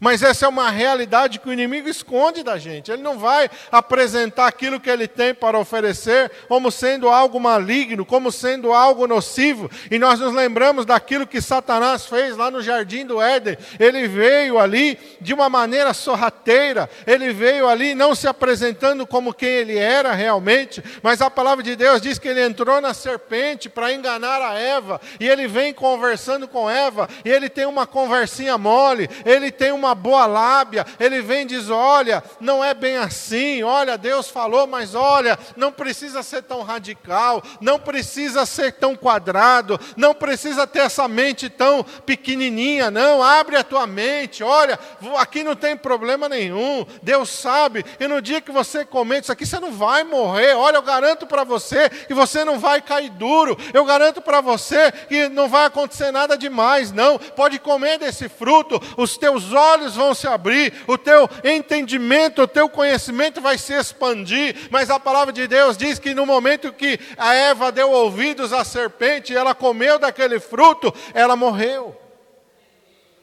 Mas 0.00 0.22
essa 0.22 0.46
é 0.46 0.48
uma 0.48 0.70
realidade 0.70 1.38
que 1.38 1.48
o 1.48 1.52
inimigo 1.52 1.88
esconde 1.88 2.42
da 2.42 2.58
gente. 2.58 2.90
Ele 2.90 3.02
não 3.02 3.18
vai 3.18 3.48
apresentar 3.70 4.46
aquilo 4.46 4.80
que 4.80 4.90
ele 4.90 5.08
tem 5.08 5.34
para 5.34 5.58
oferecer 5.58 6.30
como 6.48 6.70
sendo 6.70 7.08
algo 7.08 7.40
maligno, 7.40 8.04
como 8.04 8.30
sendo 8.30 8.72
algo 8.72 9.06
nocivo. 9.06 9.70
E 9.90 9.98
nós 9.98 10.20
nos 10.20 10.34
lembramos 10.34 10.84
daquilo 10.84 11.26
que 11.26 11.40
Satanás 11.40 12.06
fez 12.06 12.36
lá 12.36 12.50
no 12.50 12.62
jardim 12.62 13.06
do 13.06 13.20
Éden. 13.20 13.56
Ele 13.78 14.06
veio 14.06 14.58
ali 14.58 14.98
de 15.20 15.32
uma 15.32 15.48
maneira 15.48 15.94
sorrateira, 15.94 16.88
ele 17.06 17.32
veio 17.32 17.68
ali 17.68 17.94
não 17.94 18.14
se 18.14 18.28
apresentando 18.28 19.06
como 19.06 19.34
quem 19.34 19.48
ele 19.48 19.78
era 19.78 20.12
realmente, 20.12 20.82
mas 21.02 21.20
a 21.20 21.30
palavra 21.30 21.62
de 21.62 21.76
Deus 21.76 22.00
diz 22.00 22.18
que 22.18 22.28
ele 22.28 22.42
entrou 22.42 22.80
na 22.80 22.92
serpente 22.94 23.68
para 23.68 23.92
enganar 23.92 24.42
a 24.42 24.58
Eva, 24.58 25.00
e 25.18 25.28
ele 25.28 25.46
vem 25.46 25.72
conversando 25.72 26.48
com 26.48 26.68
Eva, 26.68 27.08
e 27.24 27.30
ele 27.30 27.48
tem 27.48 27.66
uma 27.66 27.86
conversinha 27.86 28.58
mole, 28.58 29.08
ele 29.24 29.50
tem 29.50 29.72
uma 29.76 29.94
boa 29.94 30.26
lábia, 30.26 30.84
ele 30.98 31.20
vem 31.22 31.42
e 31.42 31.46
diz: 31.46 31.70
Olha, 31.70 32.22
não 32.40 32.64
é 32.64 32.74
bem 32.74 32.96
assim, 32.96 33.62
olha, 33.62 33.98
Deus 33.98 34.28
falou, 34.28 34.66
mas 34.66 34.94
olha, 34.94 35.38
não 35.56 35.70
precisa 35.70 36.22
ser 36.22 36.42
tão 36.42 36.62
radical, 36.62 37.42
não 37.60 37.78
precisa 37.78 38.44
ser 38.46 38.72
tão 38.72 38.96
quadrado, 38.96 39.78
não 39.96 40.14
precisa 40.14 40.66
ter 40.66 40.80
essa 40.80 41.06
mente 41.06 41.48
tão 41.48 41.84
pequenininha, 42.04 42.90
não, 42.90 43.22
abre 43.22 43.56
a 43.56 43.64
tua 43.64 43.86
mente, 43.86 44.42
olha, 44.42 44.78
aqui 45.18 45.44
não 45.44 45.54
tem 45.54 45.76
problema 45.76 46.28
nenhum, 46.28 46.86
Deus 47.02 47.30
sabe, 47.30 47.84
e 48.00 48.08
no 48.08 48.20
dia 48.22 48.40
que 48.40 48.50
você 48.50 48.84
comer 48.84 49.22
isso 49.22 49.32
aqui, 49.32 49.46
você 49.46 49.60
não 49.60 49.72
vai 49.72 50.04
morrer, 50.04 50.54
olha, 50.54 50.76
eu 50.76 50.82
garanto 50.82 51.26
para 51.26 51.44
você 51.44 51.88
que 51.88 52.14
você 52.14 52.44
não 52.44 52.58
vai 52.58 52.80
cair 52.80 53.10
duro, 53.10 53.56
eu 53.72 53.84
garanto 53.84 54.20
para 54.20 54.40
você 54.40 54.90
que 54.90 55.28
não 55.28 55.48
vai 55.48 55.66
acontecer 55.66 56.10
nada 56.10 56.36
demais, 56.36 56.92
não, 56.92 57.18
pode 57.18 57.58
comer 57.58 57.98
desse 57.98 58.28
fruto, 58.28 58.80
os 58.96 59.16
teus 59.16 59.52
olhos 59.52 59.65
olhos 59.72 59.96
vão 59.96 60.14
se 60.14 60.26
abrir, 60.26 60.72
o 60.86 60.96
teu 60.96 61.28
entendimento, 61.44 62.42
o 62.42 62.48
teu 62.48 62.68
conhecimento 62.68 63.40
vai 63.40 63.58
se 63.58 63.72
expandir. 63.72 64.68
Mas 64.70 64.90
a 64.90 64.98
palavra 64.98 65.32
de 65.32 65.46
Deus 65.46 65.76
diz 65.76 65.98
que 65.98 66.14
no 66.14 66.24
momento 66.26 66.72
que 66.72 66.98
a 67.16 67.34
Eva 67.34 67.72
deu 67.72 67.90
ouvidos 67.90 68.52
à 68.52 68.64
serpente, 68.64 69.34
ela 69.34 69.54
comeu 69.54 69.98
daquele 69.98 70.38
fruto, 70.40 70.92
ela 71.12 71.36
morreu. 71.36 72.05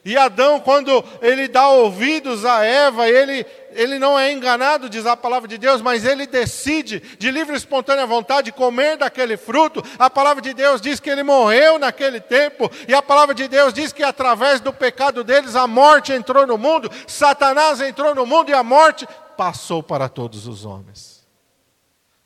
E 0.04 0.18
Adão, 0.18 0.60
quando 0.60 1.02
ele 1.22 1.48
dá 1.48 1.66
ouvidos 1.68 2.44
a 2.44 2.62
Eva, 2.62 3.08
ele, 3.08 3.46
ele 3.70 3.98
não 3.98 4.18
é 4.18 4.30
enganado, 4.30 4.90
diz 4.90 5.06
a 5.06 5.16
palavra 5.16 5.48
de 5.48 5.56
Deus, 5.56 5.80
mas 5.80 6.04
ele 6.04 6.26
decide, 6.26 7.00
de 7.18 7.30
livre 7.30 7.54
e 7.54 7.56
espontânea 7.56 8.04
vontade, 8.04 8.52
comer 8.52 8.98
daquele 8.98 9.38
fruto. 9.38 9.82
A 9.98 10.10
palavra 10.10 10.42
de 10.42 10.52
Deus 10.52 10.82
diz 10.82 11.00
que 11.00 11.08
ele 11.08 11.22
morreu 11.22 11.78
naquele 11.78 12.20
tempo, 12.20 12.70
e 12.86 12.92
a 12.92 13.00
palavra 13.00 13.34
de 13.34 13.48
Deus 13.48 13.72
diz 13.72 13.94
que 13.94 14.02
através 14.02 14.60
do 14.60 14.74
pecado 14.74 15.24
deles 15.24 15.56
a 15.56 15.66
morte 15.66 16.12
entrou 16.12 16.46
no 16.46 16.58
mundo, 16.58 16.90
Satanás 17.06 17.80
entrou 17.80 18.14
no 18.14 18.26
mundo 18.26 18.50
e 18.50 18.54
a 18.54 18.62
morte 18.62 19.08
passou 19.38 19.82
para 19.82 20.06
todos 20.06 20.46
os 20.46 20.66
homens. 20.66 21.13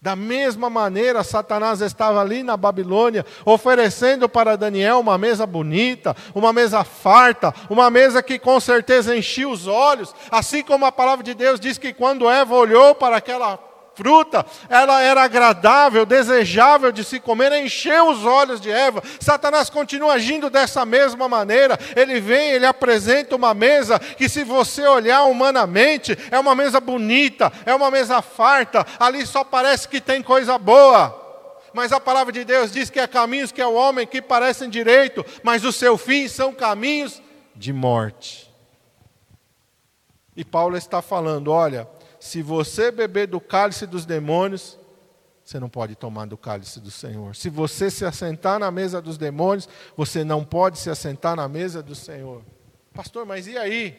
Da 0.00 0.14
mesma 0.14 0.70
maneira, 0.70 1.24
Satanás 1.24 1.80
estava 1.80 2.20
ali 2.20 2.44
na 2.44 2.56
Babilônia, 2.56 3.26
oferecendo 3.44 4.28
para 4.28 4.56
Daniel 4.56 5.00
uma 5.00 5.18
mesa 5.18 5.44
bonita, 5.44 6.14
uma 6.32 6.52
mesa 6.52 6.84
farta, 6.84 7.52
uma 7.68 7.90
mesa 7.90 8.22
que 8.22 8.38
com 8.38 8.60
certeza 8.60 9.16
enchia 9.16 9.48
os 9.48 9.66
olhos, 9.66 10.14
assim 10.30 10.62
como 10.62 10.86
a 10.86 10.92
palavra 10.92 11.24
de 11.24 11.34
Deus 11.34 11.58
diz 11.58 11.78
que 11.78 11.92
quando 11.92 12.30
Eva 12.30 12.54
olhou 12.54 12.94
para 12.94 13.16
aquela 13.16 13.58
fruta, 13.98 14.46
ela 14.68 15.02
era 15.02 15.24
agradável, 15.24 16.06
desejável 16.06 16.92
de 16.92 17.02
se 17.02 17.18
comer, 17.18 17.50
encheu 17.52 18.08
os 18.08 18.24
olhos 18.24 18.60
de 18.60 18.70
Eva. 18.70 19.02
Satanás 19.18 19.68
continua 19.68 20.12
agindo 20.12 20.48
dessa 20.48 20.86
mesma 20.86 21.28
maneira. 21.28 21.76
Ele 21.96 22.20
vem, 22.20 22.52
ele 22.52 22.64
apresenta 22.64 23.34
uma 23.34 23.52
mesa 23.52 23.98
que, 23.98 24.28
se 24.28 24.44
você 24.44 24.86
olhar 24.86 25.24
humanamente, 25.24 26.16
é 26.30 26.38
uma 26.38 26.54
mesa 26.54 26.78
bonita, 26.78 27.52
é 27.66 27.74
uma 27.74 27.90
mesa 27.90 28.22
farta, 28.22 28.86
ali 29.00 29.26
só 29.26 29.42
parece 29.42 29.88
que 29.88 30.00
tem 30.00 30.22
coisa 30.22 30.56
boa. 30.56 31.26
Mas 31.74 31.90
a 31.90 31.98
palavra 31.98 32.32
de 32.32 32.44
Deus 32.44 32.70
diz 32.70 32.88
que 32.88 33.00
há 33.00 33.08
caminhos 33.08 33.50
que 33.50 33.60
é 33.60 33.66
o 33.66 33.74
homem 33.74 34.06
que 34.06 34.22
parecem 34.22 34.70
direito, 34.70 35.26
mas 35.42 35.64
o 35.64 35.72
seu 35.72 35.98
fim 35.98 36.28
são 36.28 36.52
caminhos 36.54 37.20
de 37.56 37.72
morte. 37.72 38.48
E 40.36 40.44
Paulo 40.44 40.76
está 40.76 41.02
falando: 41.02 41.50
olha, 41.50 41.88
se 42.20 42.42
você 42.42 42.90
beber 42.90 43.26
do 43.28 43.40
cálice 43.40 43.86
dos 43.86 44.04
demônios, 44.04 44.78
você 45.44 45.58
não 45.58 45.68
pode 45.68 45.96
tomar 45.96 46.26
do 46.26 46.36
cálice 46.36 46.78
do 46.78 46.90
Senhor. 46.90 47.34
Se 47.34 47.48
você 47.48 47.90
se 47.90 48.04
assentar 48.04 48.58
na 48.58 48.70
mesa 48.70 49.00
dos 49.00 49.16
demônios, 49.16 49.68
você 49.96 50.22
não 50.22 50.44
pode 50.44 50.78
se 50.78 50.90
assentar 50.90 51.36
na 51.36 51.48
mesa 51.48 51.82
do 51.82 51.94
Senhor. 51.94 52.42
Pastor, 52.92 53.24
mas 53.24 53.46
e 53.46 53.56
aí? 53.56 53.96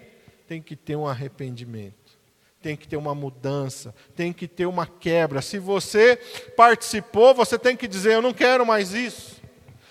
Tem 0.48 0.62
que 0.62 0.76
ter 0.76 0.96
um 0.96 1.08
arrependimento. 1.08 2.20
Tem 2.62 2.76
que 2.76 2.88
ter 2.88 2.98
uma 2.98 3.16
mudança, 3.16 3.96
tem 4.16 4.34
que 4.34 4.48
ter 4.48 4.66
uma 4.66 4.86
quebra. 4.86 5.42
Se 5.42 5.58
você 5.58 6.18
participou, 6.58 7.34
você 7.34 7.58
tem 7.58 7.76
que 7.76 7.88
dizer: 7.88 8.14
Eu 8.14 8.22
não 8.22 8.34
quero 8.34 8.66
mais 8.66 8.94
isso. 8.94 9.39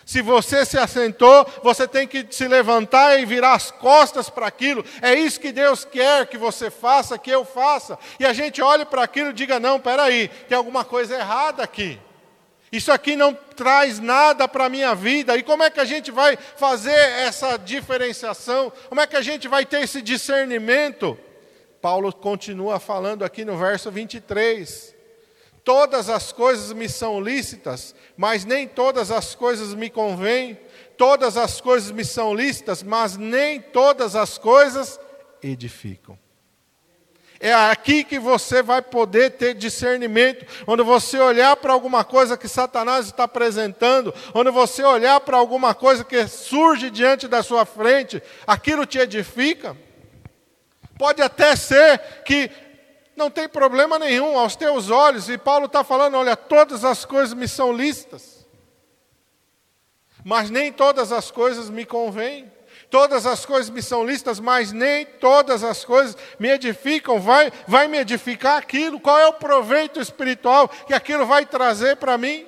Se 0.09 0.23
você 0.23 0.65
se 0.65 0.79
assentou, 0.79 1.47
você 1.63 1.87
tem 1.87 2.09
que 2.09 2.27
se 2.31 2.49
levantar 2.49 3.21
e 3.21 3.27
virar 3.27 3.53
as 3.53 3.71
costas 3.71 4.31
para 4.31 4.47
aquilo. 4.47 4.83
É 5.03 5.13
isso 5.13 5.39
que 5.39 5.53
Deus 5.53 5.85
quer 5.85 6.27
que 6.27 6.39
você 6.39 6.71
faça, 6.71 7.19
que 7.19 7.31
eu 7.31 7.45
faça. 7.45 7.99
E 8.19 8.25
a 8.25 8.33
gente 8.33 8.63
olhe 8.63 8.87
para 8.87 9.03
aquilo 9.03 9.29
e 9.29 9.33
diga: 9.35 9.61
não, 9.61 9.79
peraí, 9.79 10.29
tem 10.49 10.57
alguma 10.57 10.83
coisa 10.83 11.15
errada 11.15 11.63
aqui. 11.63 12.01
Isso 12.73 12.91
aqui 12.91 13.17
não 13.17 13.35
traz 13.35 14.01
nada 14.01 14.49
para 14.49 14.65
a 14.65 14.71
minha 14.71 14.95
vida. 14.95 15.37
E 15.37 15.43
como 15.43 15.63
é 15.63 15.69
que 15.69 15.79
a 15.79 15.85
gente 15.85 16.11
vai 16.11 16.39
fazer 16.57 16.91
essa 16.91 17.59
diferenciação? 17.59 18.73
Como 18.89 19.03
é 19.03 19.07
que 19.07 19.17
a 19.17 19.21
gente 19.21 19.47
vai 19.47 19.67
ter 19.67 19.83
esse 19.83 20.01
discernimento? 20.01 21.19
Paulo 21.83 22.11
continua 22.15 22.81
falando 22.81 23.27
aqui 23.27 23.45
no 23.45 23.59
verso 23.59 23.91
23. 23.91 24.97
Todas 25.63 26.09
as 26.09 26.33
coisas 26.33 26.73
me 26.73 26.89
são 26.89 27.21
lícitas, 27.21 27.95
mas 28.19 28.45
nem 28.45 28.67
todas 28.67 29.13
as 29.13 29.37
coisas 29.37 29.75
me 29.75 29.89
convêm. 29.89 30.59
Todas 30.97 31.37
as 31.37 31.61
coisas 31.61 31.93
me 31.93 32.05
são 32.05 32.35
lícitas, 32.35 32.83
mas 32.83 33.17
nem 33.17 33.61
todas 33.61 34.17
as 34.17 34.37
coisas 34.37 34.99
edificam. 35.41 36.19
É 37.39 37.55
aqui 37.55 38.03
que 38.03 38.19
você 38.19 38.61
vai 38.61 38.83
poder 38.83 39.31
ter 39.31 39.55
discernimento. 39.55 40.45
Quando 40.65 40.85
você 40.85 41.17
olhar 41.21 41.55
para 41.55 41.73
alguma 41.73 42.05
coisa 42.05 42.37
que 42.37 42.49
Satanás 42.49 43.07
está 43.07 43.23
apresentando, 43.23 44.13
quando 44.33 44.51
você 44.51 44.83
olhar 44.83 45.21
para 45.21 45.37
alguma 45.37 45.73
coisa 45.73 46.03
que 46.03 46.27
surge 46.27 46.91
diante 46.91 47.29
da 47.29 47.41
sua 47.41 47.65
frente, 47.65 48.21
aquilo 48.45 48.85
te 48.85 48.99
edifica. 48.99 49.77
Pode 50.99 51.23
até 51.23 51.55
ser 51.55 52.01
que 52.25 52.51
não 53.19 53.31
tem 53.31 53.49
problema 53.49 53.99
nenhum 53.99 54.39
aos 54.39 54.57
teus 54.57 54.89
olhos. 54.89 55.29
E 55.29 55.37
Paulo 55.37 55.67
está 55.67 55.85
falando: 55.85 56.17
olha, 56.17 56.37
todas 56.37 56.85
as 56.85 57.05
coisas 57.05 57.35
me 57.35 57.47
são 57.47 57.73
listas, 57.73 58.47
mas 60.25 60.49
nem 60.49 60.73
todas 60.73 61.13
as 61.13 61.31
coisas 61.31 61.69
me 61.69 61.85
convêm. 61.85 62.51
Todas 62.91 63.27
as 63.27 63.45
coisas 63.45 63.69
me 63.69 63.83
são 63.83 64.03
listas, 64.03 64.41
mas 64.41 64.73
nem 64.73 65.05
todas 65.05 65.63
as 65.63 65.85
coisas 65.85 66.17
me 66.39 66.49
edificam. 66.49 67.21
Vai, 67.21 67.53
vai 67.67 67.87
me 67.87 67.99
edificar 67.99 68.57
aquilo? 68.57 68.99
Qual 68.99 69.19
é 69.19 69.27
o 69.27 69.35
proveito 69.35 70.01
espiritual 70.01 70.69
que 70.69 70.95
aquilo 70.95 71.27
vai 71.27 71.45
trazer 71.45 71.97
para 71.97 72.17
mim? 72.17 72.47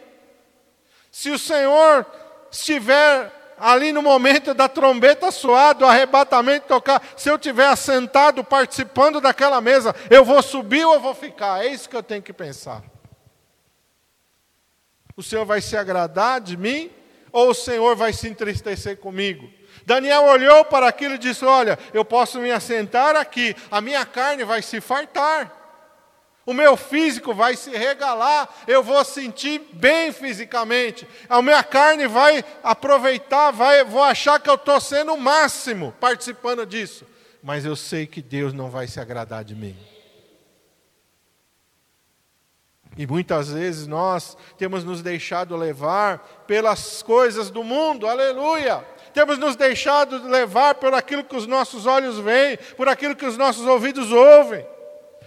Se 1.10 1.28
o 1.30 1.38
Senhor 1.38 2.06
estiver 2.50 3.30
ali 3.60 3.92
no 3.92 4.02
momento 4.02 4.54
da 4.54 4.68
trombeta 4.68 5.30
soar, 5.30 5.74
do 5.74 5.84
arrebatamento 5.84 6.66
tocar, 6.66 7.02
se 7.16 7.28
eu 7.28 7.36
estiver 7.36 7.66
assentado 7.66 8.42
participando 8.42 9.20
daquela 9.20 9.60
mesa, 9.60 9.94
eu 10.08 10.24
vou 10.24 10.42
subir 10.42 10.84
ou 10.84 10.94
eu 10.94 11.00
vou 11.00 11.14
ficar? 11.14 11.64
É 11.64 11.68
isso 11.68 11.88
que 11.88 11.96
eu 11.96 12.02
tenho 12.02 12.22
que 12.22 12.32
pensar. 12.32 12.82
O 15.14 15.22
Senhor 15.22 15.44
vai 15.44 15.60
se 15.60 15.76
agradar 15.76 16.40
de 16.40 16.56
mim 16.56 16.90
ou 17.30 17.50
o 17.50 17.54
Senhor 17.54 17.94
vai 17.94 18.12
se 18.12 18.26
entristecer 18.26 18.96
comigo? 18.96 19.48
Daniel 19.84 20.24
olhou 20.24 20.64
para 20.64 20.88
aquilo 20.88 21.14
e 21.14 21.18
disse: 21.18 21.44
Olha, 21.44 21.78
eu 21.92 22.04
posso 22.04 22.38
me 22.38 22.50
assentar 22.50 23.14
aqui, 23.16 23.54
a 23.70 23.80
minha 23.80 24.04
carne 24.06 24.44
vai 24.44 24.62
se 24.62 24.80
fartar 24.80 25.59
o 26.50 26.52
meu 26.52 26.76
físico 26.76 27.32
vai 27.32 27.54
se 27.54 27.70
regalar, 27.70 28.52
eu 28.66 28.82
vou 28.82 29.04
sentir 29.04 29.60
bem 29.72 30.10
fisicamente, 30.10 31.06
a 31.28 31.40
minha 31.40 31.62
carne 31.62 32.08
vai 32.08 32.44
aproveitar, 32.60 33.52
vai, 33.52 33.84
vou 33.84 34.02
achar 34.02 34.40
que 34.40 34.50
eu 34.50 34.56
estou 34.56 34.80
sendo 34.80 35.14
o 35.14 35.20
máximo 35.20 35.94
participando 36.00 36.66
disso, 36.66 37.06
mas 37.40 37.64
eu 37.64 37.76
sei 37.76 38.04
que 38.04 38.20
Deus 38.20 38.52
não 38.52 38.68
vai 38.68 38.88
se 38.88 38.98
agradar 38.98 39.44
de 39.44 39.54
mim. 39.54 39.76
E 42.98 43.06
muitas 43.06 43.52
vezes 43.52 43.86
nós 43.86 44.36
temos 44.58 44.82
nos 44.82 45.02
deixado 45.02 45.56
levar 45.56 46.18
pelas 46.48 47.00
coisas 47.00 47.48
do 47.48 47.62
mundo, 47.62 48.08
aleluia. 48.08 48.84
Temos 49.14 49.38
nos 49.38 49.54
deixado 49.54 50.26
levar 50.28 50.74
por 50.74 50.92
aquilo 50.94 51.22
que 51.22 51.36
os 51.36 51.46
nossos 51.46 51.86
olhos 51.86 52.18
veem, 52.18 52.58
por 52.76 52.88
aquilo 52.88 53.14
que 53.14 53.24
os 53.24 53.36
nossos 53.36 53.64
ouvidos 53.68 54.10
ouvem. 54.10 54.66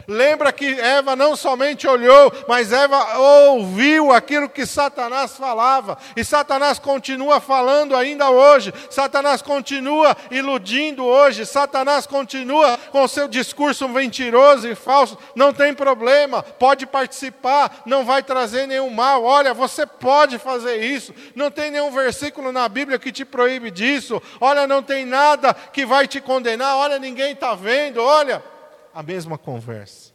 Lembra 0.08 0.52
que 0.52 0.80
Eva 0.80 1.16
não 1.16 1.36
somente 1.36 1.88
olhou, 1.88 2.32
mas 2.48 2.72
Eva 2.72 3.18
ouviu 3.18 4.12
aquilo 4.12 4.50
que 4.50 4.66
Satanás 4.66 5.38
falava. 5.38 5.98
E 6.16 6.24
Satanás 6.24 6.78
continua 6.78 7.40
falando 7.40 7.96
ainda 7.96 8.30
hoje. 8.30 8.74
Satanás 8.90 9.42
continua 9.42 10.16
iludindo 10.30 11.06
hoje. 11.06 11.46
Satanás 11.46 12.06
continua 12.06 12.78
com 12.92 13.08
seu 13.08 13.28
discurso 13.28 13.88
mentiroso 13.88 14.68
e 14.68 14.76
falso. 14.76 15.18
Não 15.36 15.54
tem 15.54 15.74
problema, 15.74 16.44
pode 16.44 16.86
participar, 16.86 17.82
não 17.86 18.04
vai 18.04 18.22
trazer 18.22 18.68
nenhum 18.68 18.90
mal. 18.90 19.24
Olha, 19.24 19.54
você 19.54 19.86
pode 19.86 20.38
fazer 20.38 20.84
isso. 20.84 21.14
Não 21.36 21.50
tem 21.50 21.72
nenhum 21.72 21.92
versículo 21.92 22.52
na 22.52 22.68
Bíblia 22.68 23.00
que 23.00 23.12
te 23.12 23.24
proíbe 23.24 23.72
disso. 23.72 24.22
Olha, 24.42 24.68
não 24.68 24.84
tem 24.84 25.06
nada 25.06 25.54
que 25.54 25.86
vai 25.86 26.08
te 26.08 26.20
condenar. 26.20 26.76
Olha, 26.76 27.00
ninguém 27.00 27.32
está 27.32 27.56
vendo. 27.56 28.02
Olha 28.02 28.53
a 28.94 29.02
mesma 29.02 29.38
conversa, 29.38 30.14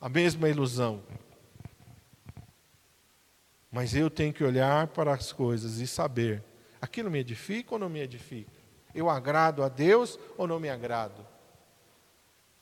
a 0.00 0.08
mesma 0.08 0.48
ilusão. 0.48 1.02
Mas 3.70 3.94
eu 3.94 4.08
tenho 4.08 4.32
que 4.32 4.42
olhar 4.42 4.86
para 4.88 5.12
as 5.12 5.32
coisas 5.32 5.78
e 5.78 5.86
saber: 5.86 6.42
aquilo 6.80 7.10
me 7.10 7.18
edifica 7.18 7.74
ou 7.74 7.78
não 7.78 7.88
me 7.88 8.00
edifica? 8.00 8.52
Eu 8.94 9.10
agrado 9.10 9.62
a 9.62 9.68
Deus 9.68 10.18
ou 10.38 10.46
não 10.46 10.60
me 10.60 10.70
agrado? 10.70 11.26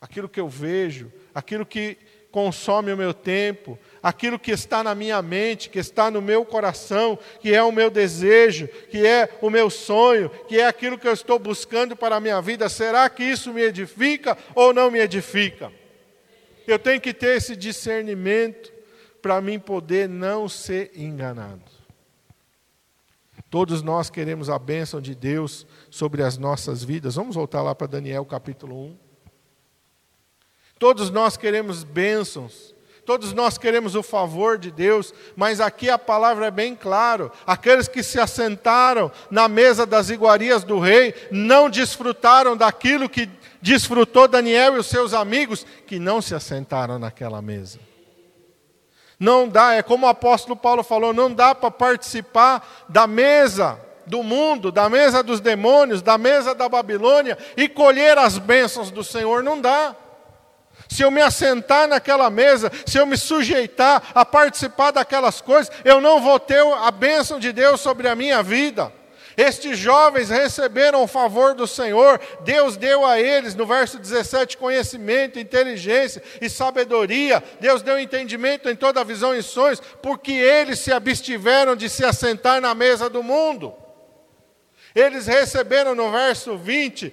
Aquilo 0.01 0.27
que 0.27 0.39
eu 0.39 0.49
vejo, 0.49 1.11
aquilo 1.33 1.65
que 1.65 1.97
consome 2.33 2.91
o 2.91 2.97
meu 2.97 3.13
tempo, 3.13 3.77
aquilo 4.01 4.39
que 4.39 4.49
está 4.49 4.83
na 4.83 4.95
minha 4.95 5.21
mente, 5.21 5.69
que 5.69 5.77
está 5.77 6.09
no 6.09 6.19
meu 6.19 6.43
coração, 6.43 7.17
que 7.39 7.53
é 7.53 7.61
o 7.61 7.71
meu 7.71 7.91
desejo, 7.91 8.67
que 8.89 9.05
é 9.05 9.37
o 9.39 9.51
meu 9.51 9.69
sonho, 9.69 10.31
que 10.47 10.59
é 10.59 10.65
aquilo 10.65 10.97
que 10.97 11.07
eu 11.07 11.13
estou 11.13 11.37
buscando 11.37 11.95
para 11.95 12.15
a 12.15 12.19
minha 12.19 12.41
vida, 12.41 12.67
será 12.69 13.07
que 13.07 13.23
isso 13.23 13.53
me 13.53 13.61
edifica 13.61 14.35
ou 14.55 14.73
não 14.73 14.89
me 14.89 14.97
edifica? 14.97 15.71
Eu 16.65 16.79
tenho 16.79 16.99
que 16.99 17.13
ter 17.13 17.37
esse 17.37 17.55
discernimento 17.55 18.73
para 19.21 19.39
mim 19.39 19.59
poder 19.59 20.09
não 20.09 20.49
ser 20.49 20.91
enganado. 20.95 21.71
Todos 23.47 23.83
nós 23.83 24.09
queremos 24.09 24.49
a 24.49 24.57
bênção 24.57 24.99
de 24.99 25.13
Deus 25.13 25.67
sobre 25.87 26.23
as 26.23 26.35
nossas 26.35 26.83
vidas. 26.83 27.13
Vamos 27.13 27.35
voltar 27.35 27.61
lá 27.61 27.75
para 27.75 27.85
Daniel 27.85 28.25
capítulo 28.25 28.75
1. 28.87 29.02
Todos 30.83 31.09
nós 31.09 31.37
queremos 31.37 31.81
bênçãos, 31.85 32.75
todos 33.05 33.31
nós 33.31 33.57
queremos 33.57 33.95
o 33.95 34.03
favor 34.03 34.57
de 34.57 34.69
Deus, 34.69 35.13
mas 35.33 35.61
aqui 35.61 35.89
a 35.89 35.97
palavra 35.97 36.47
é 36.47 36.51
bem 36.51 36.75
claro: 36.75 37.31
aqueles 37.47 37.87
que 37.87 38.03
se 38.03 38.19
assentaram 38.19 39.09
na 39.31 39.47
mesa 39.47 39.85
das 39.85 40.09
iguarias 40.09 40.65
do 40.65 40.79
rei 40.79 41.15
não 41.31 41.69
desfrutaram 41.69 42.57
daquilo 42.57 43.07
que 43.07 43.29
desfrutou 43.61 44.27
Daniel 44.27 44.75
e 44.75 44.79
os 44.79 44.87
seus 44.87 45.13
amigos 45.13 45.65
que 45.87 45.99
não 45.99 46.21
se 46.21 46.35
assentaram 46.35 46.99
naquela 46.99 47.41
mesa. 47.41 47.79
Não 49.17 49.47
dá, 49.47 49.75
é 49.75 49.81
como 49.81 50.05
o 50.05 50.09
apóstolo 50.09 50.57
Paulo 50.57 50.83
falou, 50.83 51.13
não 51.13 51.33
dá 51.33 51.55
para 51.55 51.71
participar 51.71 52.85
da 52.89 53.07
mesa 53.07 53.79
do 54.05 54.21
mundo, 54.21 54.69
da 54.69 54.89
mesa 54.89 55.23
dos 55.23 55.39
demônios, 55.39 56.01
da 56.01 56.17
mesa 56.17 56.53
da 56.53 56.67
Babilônia 56.67 57.37
e 57.55 57.69
colher 57.69 58.17
as 58.17 58.37
bênçãos 58.37 58.91
do 58.91 59.01
Senhor, 59.01 59.41
não 59.41 59.61
dá 59.61 59.95
se 60.89 61.01
eu 61.01 61.11
me 61.11 61.21
assentar 61.21 61.87
naquela 61.87 62.29
mesa, 62.29 62.71
se 62.85 62.97
eu 62.97 63.05
me 63.05 63.17
sujeitar 63.17 64.03
a 64.13 64.25
participar 64.25 64.91
daquelas 64.91 65.41
coisas, 65.41 65.71
eu 65.83 65.99
não 65.99 66.21
vou 66.21 66.39
ter 66.39 66.61
a 66.61 66.91
bênção 66.91 67.39
de 67.39 67.51
Deus 67.51 67.81
sobre 67.81 68.07
a 68.07 68.15
minha 68.15 68.41
vida. 68.43 68.91
Estes 69.35 69.79
jovens 69.79 70.29
receberam 70.29 71.01
o 71.01 71.07
favor 71.07 71.55
do 71.55 71.65
Senhor, 71.65 72.19
Deus 72.41 72.77
deu 72.77 73.05
a 73.05 73.19
eles, 73.19 73.55
no 73.55 73.65
verso 73.65 73.97
17, 73.97 74.57
conhecimento, 74.57 75.39
inteligência 75.39 76.21
e 76.39 76.47
sabedoria, 76.47 77.43
Deus 77.59 77.81
deu 77.81 77.99
entendimento 77.99 78.69
em 78.69 78.75
toda 78.75 79.03
visão 79.03 79.35
e 79.35 79.41
sonhos, 79.41 79.81
porque 80.01 80.31
eles 80.31 80.79
se 80.79 80.91
abstiveram 80.91 81.75
de 81.75 81.89
se 81.89 82.05
assentar 82.05 82.61
na 82.61 82.75
mesa 82.75 83.09
do 83.09 83.23
mundo. 83.23 83.73
Eles 84.93 85.25
receberam 85.25 85.95
no 85.95 86.11
verso 86.11 86.55
20 86.55 87.11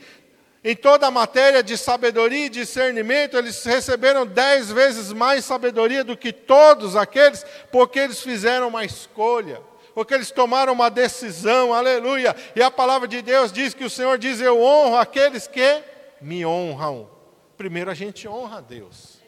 em 0.63 0.77
toda 0.77 1.07
a 1.07 1.11
matéria 1.11 1.63
de 1.63 1.77
sabedoria 1.77 2.47
e 2.47 2.51
discernimento, 2.51 3.37
eles 3.37 3.65
receberam 3.65 4.27
dez 4.27 4.71
vezes 4.71 5.11
mais 5.11 5.45
sabedoria 5.45 6.05
do 6.05 6.17
que 6.17 6.33
todos 6.33 6.97
aqueles, 6.97 7.47
porque 7.73 7.99
eles 7.99 8.21
fizeram 8.21 8.69
uma 8.69 8.85
escolha, 8.85 9.63
porque 9.95 10.13
eles 10.13 10.31
tomaram 10.31 10.75
uma 10.75 10.91
decisão, 10.91 11.73
aleluia. 11.73 12.37
E 12.55 12.63
a 12.63 12.71
palavra 12.71 13.09
de 13.09 13.23
Deus 13.23 13.51
diz 13.51 13.73
que 13.73 13.85
o 13.85 13.91
Senhor 13.91 14.19
diz: 14.19 14.39
Eu 14.39 14.61
honro 14.61 14.97
aqueles 14.97 15.47
que 15.47 15.83
me 16.21 16.45
honram. 16.45 17.09
Primeiro 17.57 17.91
a 17.91 17.95
gente 17.95 18.29
honra 18.29 18.59
a 18.59 18.61
Deus, 18.61 19.19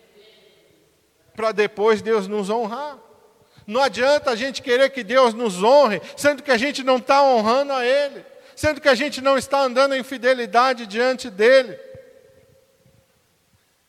para 1.34 1.50
depois 1.50 2.02
Deus 2.02 2.28
nos 2.28 2.50
honrar. 2.50 2.98
Não 3.66 3.80
adianta 3.80 4.30
a 4.30 4.36
gente 4.36 4.60
querer 4.60 4.90
que 4.90 5.02
Deus 5.02 5.32
nos 5.32 5.62
honre, 5.62 6.02
sendo 6.14 6.42
que 6.42 6.50
a 6.50 6.58
gente 6.58 6.82
não 6.82 6.98
está 6.98 7.22
honrando 7.22 7.72
a 7.72 7.86
Ele 7.86 8.31
sendo 8.62 8.80
que 8.80 8.88
a 8.88 8.94
gente 8.94 9.20
não 9.20 9.36
está 9.36 9.60
andando 9.60 9.92
em 9.92 10.04
fidelidade 10.04 10.86
diante 10.86 11.28
dele. 11.28 11.76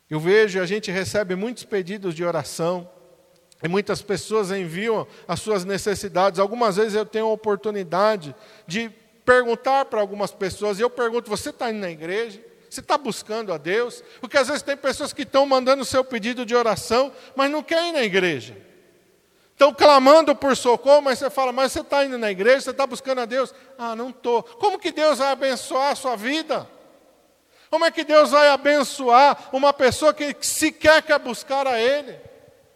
Eu 0.10 0.20
vejo, 0.20 0.60
a 0.60 0.66
gente 0.66 0.90
recebe 0.90 1.36
muitos 1.36 1.64
pedidos 1.64 2.16
de 2.16 2.26
oração, 2.26 2.90
e 3.62 3.68
muitas 3.68 4.02
pessoas 4.02 4.50
enviam 4.50 5.08
as 5.28 5.40
suas 5.40 5.64
necessidades. 5.64 6.40
Algumas 6.40 6.78
vezes 6.78 6.96
eu 6.96 7.06
tenho 7.06 7.28
a 7.28 7.32
oportunidade 7.32 8.36
de 8.66 8.90
perguntar 9.24 9.86
para 9.86 10.02
algumas 10.02 10.32
pessoas, 10.32 10.80
e 10.80 10.82
eu 10.82 10.90
pergunto: 10.90 11.30
você 11.30 11.52
está 11.52 11.70
indo 11.70 11.80
na 11.80 11.92
igreja? 11.92 12.44
Você 12.68 12.80
está 12.80 12.98
buscando 12.98 13.54
a 13.54 13.60
Deus? 13.60 14.04
Porque 14.20 14.40
às 14.40 14.48
vezes 14.48 14.64
tem 14.64 14.76
pessoas 14.76 15.14
que 15.14 15.22
estão 15.22 15.46
mandando 15.46 15.84
o 15.84 15.86
seu 15.86 16.04
pedido 16.04 16.48
de 16.48 16.56
oração, 16.56 17.14
mas 17.36 17.52
não 17.52 17.62
querem 17.62 17.90
ir 17.90 17.94
na 17.94 18.04
igreja. 18.04 18.58
Estão 19.64 19.74
clamando 19.74 20.36
por 20.36 20.58
socorro, 20.58 21.02
mas 21.02 21.20
você 21.20 21.30
fala, 21.30 21.54
mas 21.54 21.72
você 21.72 21.80
está 21.80 22.04
indo 22.04 22.18
na 22.18 22.30
igreja, 22.30 22.60
você 22.60 22.72
está 22.72 22.86
buscando 22.86 23.22
a 23.22 23.26
Deus? 23.26 23.56
Ah, 23.78 23.96
não 23.96 24.10
estou. 24.10 24.44
Como 24.44 24.78
que 24.78 24.92
Deus 24.92 25.20
vai 25.20 25.32
abençoar 25.32 25.94
a 25.94 25.96
sua 25.96 26.18
vida? 26.18 26.68
Como 27.70 27.86
é 27.86 27.90
que 27.90 28.04
Deus 28.04 28.32
vai 28.32 28.50
abençoar 28.50 29.38
uma 29.54 29.72
pessoa 29.72 30.14
que 30.14 30.36
sequer 30.42 31.02
quer 31.02 31.18
buscar 31.18 31.66
a 31.66 31.80
Ele? 31.80 32.20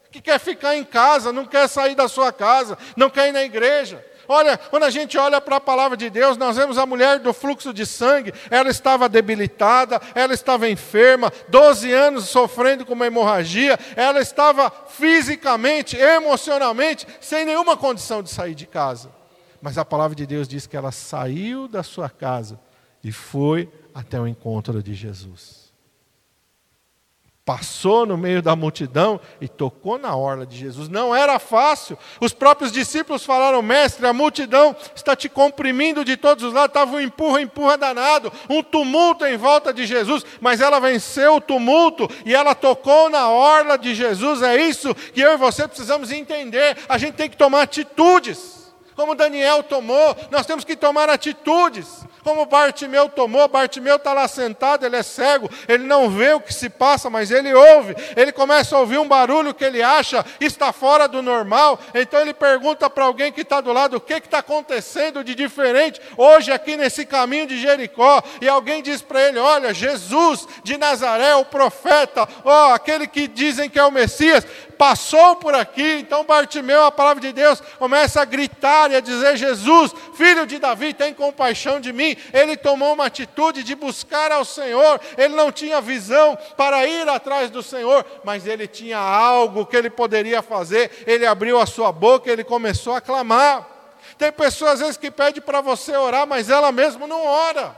Que 0.09 0.21
quer 0.21 0.39
ficar 0.39 0.77
em 0.77 0.83
casa, 0.85 1.33
não 1.33 1.45
quer 1.45 1.67
sair 1.67 1.93
da 1.93 2.07
sua 2.07 2.31
casa, 2.31 2.77
não 2.95 3.09
quer 3.09 3.27
ir 3.27 3.33
na 3.33 3.43
igreja? 3.43 4.03
Olha, 4.27 4.57
quando 4.57 4.83
a 4.83 4.89
gente 4.89 5.17
olha 5.17 5.39
para 5.39 5.57
a 5.57 5.61
palavra 5.61 5.95
de 5.95 6.09
Deus, 6.09 6.37
nós 6.37 6.57
vemos 6.57 6.77
a 6.77 6.85
mulher 6.85 7.19
do 7.19 7.33
fluxo 7.33 7.73
de 7.73 7.85
sangue, 7.85 8.33
ela 8.49 8.69
estava 8.69 9.07
debilitada, 9.07 10.01
ela 10.13 10.33
estava 10.33 10.69
enferma, 10.69 11.31
12 11.47 11.91
anos 11.93 12.25
sofrendo 12.25 12.85
com 12.85 12.93
uma 12.93 13.07
hemorragia, 13.07 13.79
ela 13.95 14.19
estava 14.19 14.71
fisicamente, 14.87 15.95
emocionalmente, 15.95 17.07
sem 17.21 17.45
nenhuma 17.45 17.77
condição 17.77 18.21
de 18.21 18.29
sair 18.29 18.55
de 18.55 18.65
casa. 18.65 19.09
Mas 19.61 19.77
a 19.77 19.85
palavra 19.85 20.15
de 20.15 20.25
Deus 20.25 20.47
diz 20.47 20.67
que 20.67 20.77
ela 20.77 20.91
saiu 20.91 21.67
da 21.67 21.83
sua 21.83 22.09
casa 22.09 22.59
e 23.03 23.11
foi 23.11 23.71
até 23.93 24.19
o 24.19 24.27
encontro 24.27 24.81
de 24.83 24.93
Jesus 24.93 25.66
passou 27.47 28.05
no 28.05 28.17
meio 28.17 28.41
da 28.41 28.57
multidão 28.57 29.21
e 29.39 29.47
tocou 29.47 29.97
na 29.97 30.13
orla 30.13 30.45
de 30.45 30.57
Jesus. 30.57 30.89
Não 30.89 31.15
era 31.15 31.39
fácil. 31.39 31.97
Os 32.19 32.33
próprios 32.33 32.73
discípulos 32.73 33.23
falaram: 33.23 33.61
Mestre, 33.61 34.05
a 34.05 34.11
multidão 34.11 34.75
está 34.93 35.15
te 35.15 35.29
comprimindo 35.29 36.03
de 36.03 36.17
todos 36.17 36.43
os 36.43 36.51
lados. 36.51 36.71
Estava 36.71 36.97
um 36.97 36.99
empurra, 36.99 37.39
empurra 37.39 37.77
danado, 37.77 38.33
um 38.49 38.61
tumulto 38.61 39.25
em 39.25 39.37
volta 39.37 39.73
de 39.73 39.85
Jesus. 39.85 40.25
Mas 40.41 40.59
ela 40.59 40.81
venceu 40.81 41.37
o 41.37 41.41
tumulto 41.41 42.09
e 42.25 42.35
ela 42.35 42.53
tocou 42.53 43.09
na 43.09 43.29
orla 43.29 43.77
de 43.77 43.95
Jesus. 43.95 44.41
É 44.41 44.57
isso 44.57 44.93
que 44.93 45.21
eu 45.21 45.31
e 45.31 45.37
você 45.37 45.65
precisamos 45.69 46.11
entender. 46.11 46.77
A 46.89 46.97
gente 46.97 47.13
tem 47.13 47.29
que 47.29 47.37
tomar 47.37 47.61
atitudes. 47.61 48.57
Como 48.93 49.15
Daniel 49.15 49.63
tomou, 49.63 50.17
nós 50.31 50.45
temos 50.45 50.65
que 50.65 50.75
tomar 50.75 51.07
atitudes 51.07 52.03
como 52.27 52.45
Bartimeu 52.45 53.07
tomou, 53.07 53.47
Bartimeu 53.47 53.95
está 53.95 54.11
lá 54.11 54.27
sentado, 54.27 54.85
ele 54.85 54.97
é 54.97 55.01
cego, 55.01 55.49
ele 55.65 55.85
não 55.85 56.09
vê 56.09 56.33
o 56.33 56.41
que 56.41 56.53
se 56.53 56.69
passa, 56.69 57.09
mas 57.09 57.31
ele 57.31 57.53
ouve, 57.53 57.95
ele 58.17 58.33
começa 58.33 58.75
a 58.75 58.79
ouvir 58.81 58.97
um 58.97 59.07
barulho 59.07 59.53
que 59.53 59.63
ele 59.63 59.81
acha 59.81 60.25
está 60.41 60.73
fora 60.73 61.07
do 61.07 61.21
normal, 61.21 61.79
então 61.93 62.19
ele 62.19 62.33
pergunta 62.33 62.89
para 62.89 63.05
alguém 63.05 63.31
que 63.31 63.43
está 63.43 63.61
do 63.61 63.71
lado, 63.71 63.95
o 63.95 64.01
que 64.01 64.15
está 64.15 64.39
acontecendo 64.39 65.23
de 65.23 65.33
diferente 65.33 66.01
hoje 66.17 66.51
aqui 66.51 66.75
nesse 66.75 67.05
caminho 67.05 67.47
de 67.47 67.61
Jericó, 67.61 68.21
e 68.41 68.49
alguém 68.49 68.83
diz 68.83 69.01
para 69.01 69.29
ele, 69.29 69.39
olha, 69.39 69.73
Jesus 69.73 70.45
de 70.65 70.75
Nazaré, 70.75 71.33
o 71.35 71.45
profeta, 71.45 72.27
ó, 72.43 72.73
aquele 72.73 73.07
que 73.07 73.25
dizem 73.25 73.69
que 73.69 73.79
é 73.79 73.85
o 73.85 73.91
Messias, 73.91 74.45
passou 74.77 75.35
por 75.35 75.53
aqui, 75.53 75.99
então 75.99 76.23
Bartimeu, 76.23 76.85
a 76.85 76.91
palavra 76.91 77.21
de 77.21 77.33
Deus, 77.33 77.61
começa 77.79 78.21
a 78.21 78.25
gritar 78.25 78.91
e 78.91 78.95
a 78.95 78.99
dizer, 78.99 79.35
Jesus, 79.35 79.93
filho 80.15 80.45
de 80.45 80.59
Davi, 80.59 80.93
tem 80.93 81.13
compaixão 81.13 81.79
de 81.79 81.91
mim, 81.91 82.15
ele 82.31 82.55
tomou 82.55 82.93
uma 82.93 83.05
atitude 83.05 83.63
de 83.63 83.75
buscar 83.75 84.31
ao 84.31 84.45
Senhor, 84.45 84.99
ele 85.17 85.35
não 85.35 85.51
tinha 85.51 85.81
visão 85.81 86.37
para 86.55 86.85
ir 86.85 87.07
atrás 87.09 87.49
do 87.49 87.63
Senhor, 87.63 88.05
mas 88.23 88.45
ele 88.45 88.67
tinha 88.67 88.97
algo 88.97 89.65
que 89.65 89.75
ele 89.75 89.89
poderia 89.89 90.41
fazer, 90.41 90.91
ele 91.05 91.25
abriu 91.25 91.59
a 91.59 91.65
sua 91.65 91.91
boca, 91.91 92.31
ele 92.31 92.43
começou 92.43 92.93
a 92.93 93.01
clamar. 93.01 93.67
Tem 94.17 94.31
pessoas 94.31 94.73
às 94.73 94.79
vezes 94.79 94.97
que 94.97 95.11
pedem 95.11 95.41
para 95.41 95.61
você 95.61 95.95
orar, 95.95 96.25
mas 96.25 96.49
ela 96.49 96.71
mesmo 96.71 97.07
não 97.07 97.25
ora. 97.25 97.75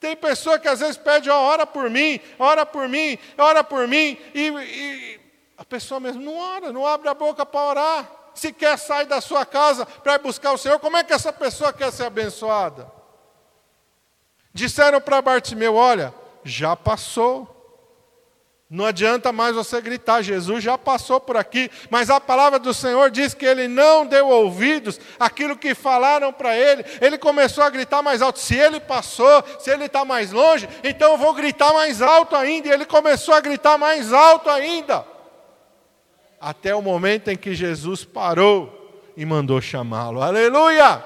Tem 0.00 0.16
pessoa 0.16 0.58
que 0.58 0.66
às 0.66 0.80
vezes 0.80 0.96
pede, 0.96 1.28
ó, 1.28 1.38
ora 1.38 1.66
por 1.66 1.90
mim, 1.90 2.18
ora 2.38 2.64
por 2.64 2.88
mim, 2.88 3.18
ora 3.36 3.62
por 3.62 3.86
mim, 3.86 4.16
e, 4.34 4.48
e 4.48 5.19
a 5.60 5.64
pessoa 5.64 6.00
mesmo 6.00 6.22
não 6.22 6.38
ora, 6.38 6.72
não 6.72 6.86
abre 6.86 7.06
a 7.06 7.12
boca 7.12 7.44
para 7.44 7.60
orar. 7.60 8.10
Se 8.34 8.50
quer 8.50 8.78
sair 8.78 9.04
da 9.04 9.20
sua 9.20 9.44
casa 9.44 9.84
para 9.84 10.14
ir 10.14 10.18
buscar 10.18 10.52
o 10.52 10.58
Senhor, 10.58 10.78
como 10.78 10.96
é 10.96 11.04
que 11.04 11.12
essa 11.12 11.30
pessoa 11.30 11.70
quer 11.70 11.92
ser 11.92 12.04
abençoada? 12.04 12.90
Disseram 14.54 15.02
para 15.02 15.20
Bartimeu: 15.20 15.74
olha, 15.74 16.14
já 16.42 16.74
passou. 16.74 17.58
Não 18.70 18.86
adianta 18.86 19.32
mais 19.32 19.54
você 19.54 19.82
gritar, 19.82 20.22
Jesus 20.22 20.64
já 20.64 20.78
passou 20.78 21.20
por 21.20 21.36
aqui, 21.36 21.70
mas 21.90 22.08
a 22.08 22.20
palavra 22.20 22.58
do 22.58 22.72
Senhor 22.72 23.10
diz 23.10 23.34
que 23.34 23.44
ele 23.44 23.68
não 23.68 24.06
deu 24.06 24.28
ouvidos 24.28 24.98
àquilo 25.18 25.58
que 25.58 25.74
falaram 25.74 26.32
para 26.32 26.56
ele. 26.56 26.86
Ele 27.02 27.18
começou 27.18 27.64
a 27.64 27.68
gritar 27.68 28.00
mais 28.00 28.22
alto. 28.22 28.38
Se 28.38 28.54
ele 28.54 28.80
passou, 28.80 29.44
se 29.58 29.70
ele 29.70 29.86
está 29.86 30.06
mais 30.06 30.32
longe, 30.32 30.66
então 30.82 31.12
eu 31.12 31.18
vou 31.18 31.34
gritar 31.34 31.74
mais 31.74 32.00
alto 32.00 32.34
ainda. 32.34 32.68
E 32.68 32.70
ele 32.70 32.86
começou 32.86 33.34
a 33.34 33.40
gritar 33.40 33.76
mais 33.76 34.10
alto 34.10 34.48
ainda. 34.48 35.09
Até 36.40 36.74
o 36.74 36.80
momento 36.80 37.28
em 37.28 37.36
que 37.36 37.54
Jesus 37.54 38.04
parou 38.04 39.04
e 39.16 39.26
mandou 39.26 39.60
chamá-lo. 39.60 40.22
Aleluia! 40.22 41.04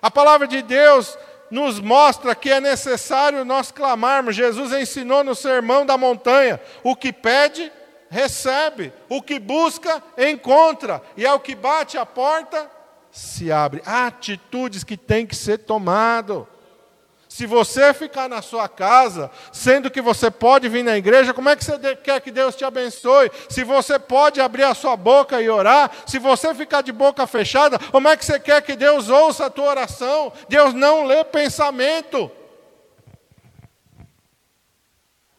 A 0.00 0.10
palavra 0.10 0.46
de 0.46 0.62
Deus 0.62 1.18
nos 1.50 1.80
mostra 1.80 2.34
que 2.34 2.50
é 2.50 2.60
necessário 2.60 3.44
nós 3.44 3.72
clamarmos. 3.72 4.36
Jesus 4.36 4.72
ensinou 4.72 5.24
no 5.24 5.34
sermão 5.34 5.84
da 5.84 5.98
montanha: 5.98 6.60
o 6.84 6.94
que 6.94 7.12
pede, 7.12 7.72
recebe, 8.08 8.92
o 9.08 9.20
que 9.20 9.38
busca, 9.38 10.02
encontra, 10.16 11.02
e 11.16 11.26
ao 11.26 11.40
que 11.40 11.54
bate 11.54 11.98
a 11.98 12.06
porta, 12.06 12.70
se 13.10 13.50
abre. 13.50 13.82
Atitudes 13.84 14.84
que 14.84 14.96
têm 14.96 15.26
que 15.26 15.34
ser 15.34 15.58
tomadas. 15.58 16.44
Se 17.28 17.44
você 17.44 17.92
ficar 17.92 18.26
na 18.26 18.40
sua 18.40 18.68
casa, 18.68 19.30
sendo 19.52 19.90
que 19.90 20.00
você 20.00 20.30
pode 20.30 20.66
vir 20.66 20.82
na 20.82 20.96
igreja, 20.96 21.34
como 21.34 21.50
é 21.50 21.54
que 21.54 21.62
você 21.62 21.94
quer 21.94 22.20
que 22.22 22.30
Deus 22.30 22.56
te 22.56 22.64
abençoe? 22.64 23.30
Se 23.50 23.62
você 23.62 23.98
pode 23.98 24.40
abrir 24.40 24.62
a 24.62 24.74
sua 24.74 24.96
boca 24.96 25.40
e 25.40 25.50
orar, 25.50 25.90
se 26.06 26.18
você 26.18 26.54
ficar 26.54 26.80
de 26.80 26.90
boca 26.90 27.26
fechada, 27.26 27.78
como 27.78 28.08
é 28.08 28.16
que 28.16 28.24
você 28.24 28.40
quer 28.40 28.62
que 28.62 28.74
Deus 28.74 29.10
ouça 29.10 29.46
a 29.46 29.50
tua 29.50 29.66
oração? 29.66 30.32
Deus 30.48 30.72
não 30.72 31.04
lê 31.04 31.22
pensamento. 31.22 32.30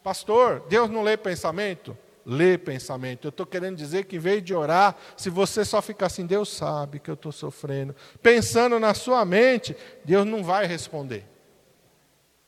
Pastor, 0.03 0.63
Deus 0.69 0.91
não 0.91 1.01
lê 1.01 1.17
pensamento? 1.17 1.97
Lê 2.23 2.55
pensamento. 2.55 3.25
Eu 3.25 3.29
estou 3.29 3.47
querendo 3.47 3.75
dizer 3.75 4.05
que 4.05 4.17
em 4.17 4.19
vez 4.19 4.43
de 4.43 4.53
orar, 4.53 4.95
se 5.17 5.31
você 5.31 5.65
só 5.65 5.81
ficar 5.81 6.05
assim, 6.05 6.27
Deus 6.27 6.49
sabe 6.49 6.99
que 6.99 7.09
eu 7.09 7.15
estou 7.15 7.31
sofrendo, 7.31 7.95
pensando 8.21 8.79
na 8.79 8.93
sua 8.93 9.25
mente, 9.25 9.75
Deus 10.05 10.23
não 10.23 10.43
vai 10.43 10.67
responder 10.67 11.38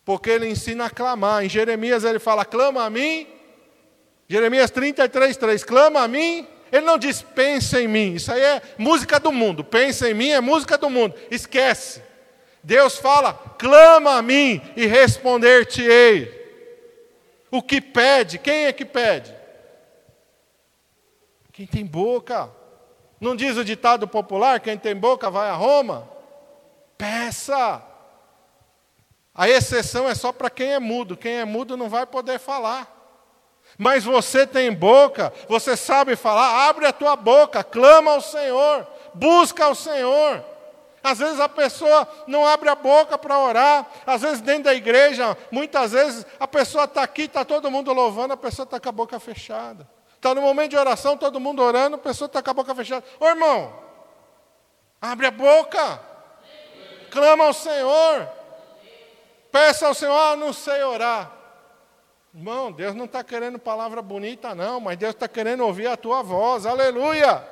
porque 0.04 0.30
ele 0.30 0.48
ensina 0.48 0.86
a 0.86 0.90
clamar. 0.90 1.44
Em 1.44 1.50
Jeremias 1.50 2.04
ele 2.04 2.20
fala: 2.20 2.46
clama 2.46 2.84
a 2.84 2.90
mim. 2.90 3.28
Jeremias 4.28 4.72
33, 4.72 5.38
3, 5.38 5.64
clama 5.64 6.02
a 6.02 6.08
mim. 6.08 6.48
Ele 6.72 6.86
não 6.86 6.98
diz 6.98 7.22
pensa 7.22 7.82
em 7.82 7.88
mim. 7.88 8.14
Isso 8.16 8.32
aí 8.32 8.42
é 8.42 8.62
música 8.78 9.20
do 9.20 9.32
mundo. 9.32 9.64
Pensa 9.64 10.10
em 10.10 10.14
mim 10.14 10.30
é 10.30 10.40
música 10.40 10.78
do 10.78 10.90
mundo. 10.90 11.16
Esquece. 11.30 12.02
Deus 12.64 12.98
fala: 12.98 13.34
clama 13.58 14.16
a 14.18 14.22
mim 14.22 14.62
e 14.76 14.86
responder-te-ei. 14.86 16.40
O 17.52 17.62
que 17.62 17.82
pede, 17.82 18.38
quem 18.38 18.66
é 18.66 18.74
que 18.74 18.86
pede? 18.86 19.36
Quem 21.52 21.68
tem 21.68 21.86
boca. 21.86 22.50
Não 23.20 23.36
diz 23.36 23.58
o 23.58 23.66
ditado 23.66 24.08
popular: 24.08 24.60
quem 24.60 24.78
tem 24.78 24.96
boca 24.96 25.30
vai 25.30 25.50
a 25.50 25.54
Roma? 25.54 26.10
Peça. 26.98 27.91
A 29.34 29.50
exceção 29.50 30.10
é 30.10 30.16
só 30.16 30.32
para 30.32 30.50
quem 30.50 30.74
é 30.74 30.80
mudo. 30.80 31.16
Quem 31.16 31.40
é 31.40 31.46
mudo 31.46 31.78
não 31.78 31.90
vai 31.90 32.06
poder 32.06 32.40
falar. 32.40 33.02
Mas 33.78 34.04
você 34.04 34.46
tem 34.46 34.72
boca, 34.72 35.32
você 35.48 35.78
sabe 35.78 36.16
falar, 36.16 36.68
abre 36.68 36.86
a 36.86 36.92
tua 36.92 37.16
boca, 37.16 37.64
clama 37.64 38.12
ao 38.12 38.22
Senhor, 38.22 38.86
busca 39.14 39.66
ao 39.66 39.76
Senhor. 39.76 40.44
Às 41.04 41.18
vezes 41.18 41.40
a 41.40 41.50
pessoa 41.50 42.08
não 42.28 42.46
abre 42.46 42.70
a 42.70 42.76
boca 42.76 43.18
para 43.18 43.40
orar, 43.40 43.88
às 44.06 44.22
vezes 44.22 44.42
dentro 44.42 44.66
da 44.66 44.74
igreja, 44.74 45.36
muitas 45.50 45.94
vezes 45.94 46.26
a 46.40 46.48
pessoa 46.48 46.84
está 46.84 47.02
aqui, 47.02 47.24
está 47.24 47.44
todo 47.44 47.72
mundo 47.72 47.92
louvando, 47.92 48.34
a 48.34 48.38
pessoa 48.38 48.66
está 48.66 48.80
com 48.80 48.90
a 48.90 48.92
boca 48.92 49.20
fechada. 49.20 49.88
Está 50.16 50.36
no 50.36 50.42
momento 50.42 50.72
de 50.72 50.78
oração, 50.78 51.18
todo 51.18 51.40
mundo 51.40 51.64
orando, 51.64 51.96
a 51.96 52.00
pessoa 52.00 52.28
está 52.28 52.44
com 52.44 52.52
a 52.52 52.54
boca 52.54 52.76
fechada. 52.76 53.04
Ô 53.20 53.26
irmão, 53.26 53.74
abre 55.02 55.26
a 55.26 55.32
boca, 55.32 56.00
clama 57.10 57.46
ao 57.46 57.54
Senhor. 57.54 58.41
Peça 59.52 59.88
ao 59.88 59.94
Senhor, 59.94 60.16
ah, 60.16 60.36
não 60.36 60.54
sei 60.54 60.82
orar. 60.84 61.32
Irmão, 62.34 62.72
Deus 62.72 62.96
não 62.96 63.06
está 63.06 63.24
querendo 63.24 63.60
palavra 63.60 64.02
bonita, 64.02 64.56
não, 64.56 64.80
mas 64.80 64.98
Deus 64.98 65.14
está 65.14 65.28
querendo 65.28 65.66
ouvir 65.66 65.88
a 65.88 65.98
tua 65.98 66.24
voz, 66.24 66.66
aleluia. 66.66 67.46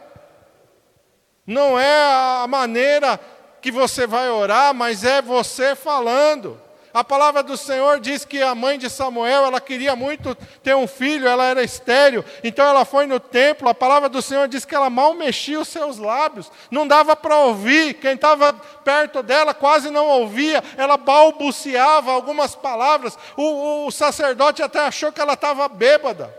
Não 1.45 1.77
é 1.77 2.43
a 2.43 2.45
maneira 2.47 3.19
que 3.61 3.71
você 3.71 4.07
vai 4.07 4.29
orar, 4.29 4.73
mas 4.73 5.03
é 5.03 5.21
você 5.21 5.75
falando. 5.75 6.61
A 6.99 7.03
palavra 7.05 7.41
do 7.41 7.55
Senhor 7.55 7.97
diz 8.01 8.25
que 8.25 8.41
a 8.41 8.53
mãe 8.53 8.77
de 8.77 8.89
Samuel, 8.89 9.45
ela 9.45 9.61
queria 9.61 9.95
muito 9.95 10.35
ter 10.61 10.75
um 10.75 10.85
filho, 10.85 11.29
ela 11.29 11.45
era 11.45 11.63
estéril, 11.63 12.25
então 12.43 12.67
ela 12.67 12.83
foi 12.83 13.05
no 13.07 13.21
templo. 13.21 13.69
A 13.69 13.73
palavra 13.73 14.09
do 14.09 14.21
Senhor 14.21 14.49
diz 14.49 14.65
que 14.65 14.75
ela 14.75 14.89
mal 14.89 15.13
mexia 15.13 15.61
os 15.61 15.69
seus 15.69 15.97
lábios, 15.97 16.51
não 16.69 16.85
dava 16.85 17.15
para 17.15 17.37
ouvir. 17.37 17.93
Quem 17.93 18.15
estava 18.15 18.51
perto 18.51 19.23
dela 19.23 19.53
quase 19.53 19.89
não 19.89 20.07
ouvia, 20.07 20.61
ela 20.75 20.97
balbuciava 20.97 22.11
algumas 22.11 22.53
palavras. 22.53 23.17
O, 23.37 23.85
o 23.87 23.91
sacerdote 23.91 24.61
até 24.61 24.79
achou 24.79 25.09
que 25.09 25.21
ela 25.21 25.35
estava 25.35 25.69
bêbada. 25.69 26.37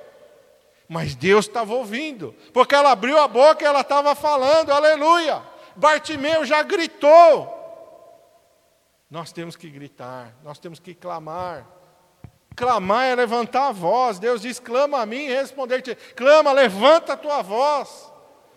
Mas 0.87 1.15
Deus 1.15 1.47
estava 1.47 1.73
ouvindo, 1.73 2.35
porque 2.53 2.75
ela 2.75 2.91
abriu 2.91 3.19
a 3.19 3.27
boca 3.27 3.65
e 3.65 3.67
ela 3.67 3.81
estava 3.81 4.15
falando, 4.15 4.73
aleluia. 4.73 5.41
Bartimeu 5.75 6.45
já 6.45 6.63
gritou, 6.63 7.60
nós 9.11 9.33
temos 9.33 9.57
que 9.57 9.69
gritar, 9.69 10.37
nós 10.45 10.59
temos 10.59 10.79
que 10.79 10.95
clamar. 10.95 11.67
Clamar 12.55 13.07
é 13.07 13.15
levantar 13.15 13.69
a 13.69 13.73
voz. 13.73 14.19
Deus 14.19 14.43
diz: 14.43 14.61
clama 14.61 15.01
a 15.01 15.07
mim 15.07 15.27
responder-te. 15.27 15.95
Clama, 16.15 16.53
levanta 16.53 17.15
a 17.15 17.17
tua 17.17 17.43
voz. 17.43 18.13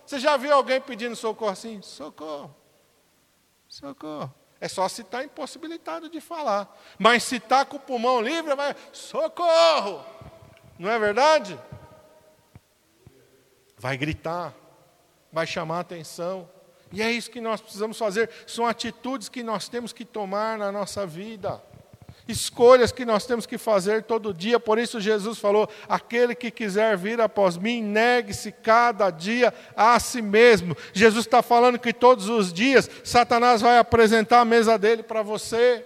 Você 0.06 0.20
já 0.20 0.38
viu 0.38 0.54
alguém 0.54 0.80
pedindo 0.80 1.16
socorro 1.16 1.52
assim? 1.52 1.82
Socorro. 1.82 2.54
Socorro. 3.68 4.34
É 4.60 4.68
só 4.68 4.88
se 4.88 5.02
está 5.02 5.24
impossibilitado 5.24 6.10
de 6.10 6.22
falar. 6.22 6.74
Mas 7.00 7.24
se 7.24 7.38
está 7.38 7.66
com 7.66 7.78
o 7.78 7.80
pulmão 7.80 8.22
livre, 8.22 8.56
vai, 8.56 8.76
socorro! 8.92 10.06
Não 10.78 10.89
é 10.89 10.98
verdade? 10.98 11.60
Vai 13.78 13.98
gritar, 13.98 14.54
vai 15.32 15.46
chamar 15.46 15.82
atenção. 15.82 16.50
E 16.94 17.02
é 17.02 17.12
isso 17.12 17.32
que 17.32 17.42
nós 17.42 17.60
precisamos 17.60 17.98
fazer. 17.98 18.30
São 18.46 18.68
atitudes 18.68 19.28
que 19.28 19.42
nós 19.42 19.68
temos 19.68 19.92
que 19.92 20.06
tomar 20.06 20.60
na 20.60 20.72
nossa 20.72 21.08
vida. 21.08 21.60
Escolhas 22.28 22.92
que 22.92 23.04
nós 23.04 23.26
temos 23.26 23.48
que 23.48 23.58
fazer 23.58 24.04
todo 24.04 24.32
dia. 24.32 24.60
Por 24.60 24.78
isso 24.78 25.02
Jesus 25.02 25.40
falou: 25.40 25.68
aquele 25.90 26.36
que 26.36 26.52
quiser 26.52 26.96
vir 26.96 27.20
após 27.20 27.58
mim, 27.58 27.82
negue-se 27.82 28.52
cada 28.52 29.10
dia 29.10 29.52
a 29.76 30.00
si 30.00 30.22
mesmo. 30.22 30.78
Jesus 30.94 31.26
está 31.26 31.42
falando 31.42 31.80
que 31.80 31.92
todos 31.92 32.30
os 32.30 32.54
dias 32.54 32.88
Satanás 33.04 33.60
vai 33.60 33.80
apresentar 33.80 34.42
a 34.42 34.46
mesa 34.46 34.78
dele 34.78 35.02
para 35.02 35.24
você. 35.24 35.84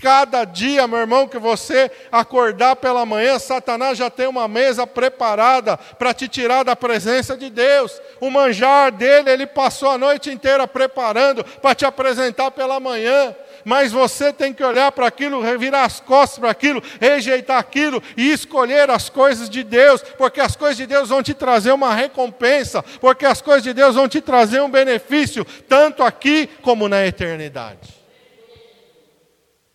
Cada 0.00 0.44
dia, 0.44 0.86
meu 0.86 0.98
irmão, 0.98 1.28
que 1.28 1.38
você 1.38 1.90
acordar 2.10 2.76
pela 2.76 3.04
manhã, 3.04 3.38
Satanás 3.38 3.98
já 3.98 4.08
tem 4.08 4.26
uma 4.26 4.48
mesa 4.48 4.86
preparada 4.86 5.76
para 5.76 6.14
te 6.14 6.26
tirar 6.26 6.64
da 6.64 6.74
presença 6.74 7.36
de 7.36 7.50
Deus. 7.50 8.00
O 8.18 8.30
manjar 8.30 8.90
dele, 8.90 9.30
ele 9.30 9.46
passou 9.46 9.90
a 9.90 9.98
noite 9.98 10.30
inteira 10.30 10.66
preparando 10.66 11.44
para 11.44 11.74
te 11.74 11.84
apresentar 11.84 12.50
pela 12.50 12.80
manhã. 12.80 13.34
Mas 13.62 13.92
você 13.92 14.32
tem 14.32 14.54
que 14.54 14.64
olhar 14.64 14.90
para 14.90 15.06
aquilo, 15.06 15.42
revirar 15.42 15.84
as 15.84 16.00
costas 16.00 16.38
para 16.38 16.50
aquilo, 16.50 16.82
rejeitar 16.98 17.58
aquilo 17.58 18.02
e 18.16 18.32
escolher 18.32 18.88
as 18.88 19.10
coisas 19.10 19.50
de 19.50 19.62
Deus, 19.62 20.02
porque 20.16 20.40
as 20.40 20.56
coisas 20.56 20.78
de 20.78 20.86
Deus 20.86 21.10
vão 21.10 21.22
te 21.22 21.34
trazer 21.34 21.72
uma 21.72 21.94
recompensa, 21.94 22.82
porque 23.02 23.26
as 23.26 23.42
coisas 23.42 23.62
de 23.62 23.74
Deus 23.74 23.96
vão 23.96 24.08
te 24.08 24.22
trazer 24.22 24.62
um 24.62 24.70
benefício, 24.70 25.44
tanto 25.68 26.02
aqui 26.02 26.48
como 26.62 26.88
na 26.88 27.06
eternidade. 27.06 27.99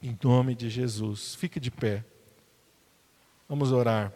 Em 0.06 0.16
nome 0.24 0.54
de 0.54 0.70
Jesus. 0.70 1.34
Fique 1.34 1.60
de 1.60 1.72
pé. 1.72 2.06
Vamos 3.50 3.72
orar. 3.72 4.14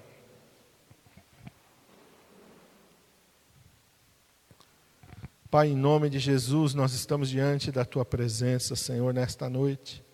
Pai, 5.49 5.69
em 5.69 5.75
nome 5.75 6.07
de 6.07 6.19
Jesus, 6.19 6.75
nós 6.75 6.93
estamos 6.93 7.27
diante 7.27 7.71
da 7.71 7.83
tua 7.83 8.05
presença, 8.05 8.75
Senhor, 8.75 9.11
nesta 9.11 9.49
noite. 9.49 10.05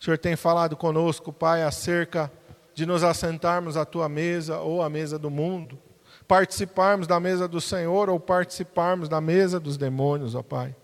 O 0.00 0.02
Senhor 0.02 0.18
tem 0.18 0.34
falado 0.34 0.76
conosco, 0.76 1.32
Pai, 1.32 1.62
acerca 1.62 2.28
de 2.74 2.84
nos 2.84 3.04
assentarmos 3.04 3.76
à 3.76 3.84
tua 3.84 4.08
mesa 4.08 4.58
ou 4.58 4.82
à 4.82 4.90
mesa 4.90 5.20
do 5.20 5.30
mundo, 5.30 5.78
participarmos 6.26 7.06
da 7.06 7.20
mesa 7.20 7.46
do 7.46 7.60
Senhor 7.60 8.10
ou 8.10 8.18
participarmos 8.18 9.08
da 9.08 9.20
mesa 9.20 9.60
dos 9.60 9.76
demônios, 9.76 10.34
ó 10.34 10.42
Pai. 10.42 10.74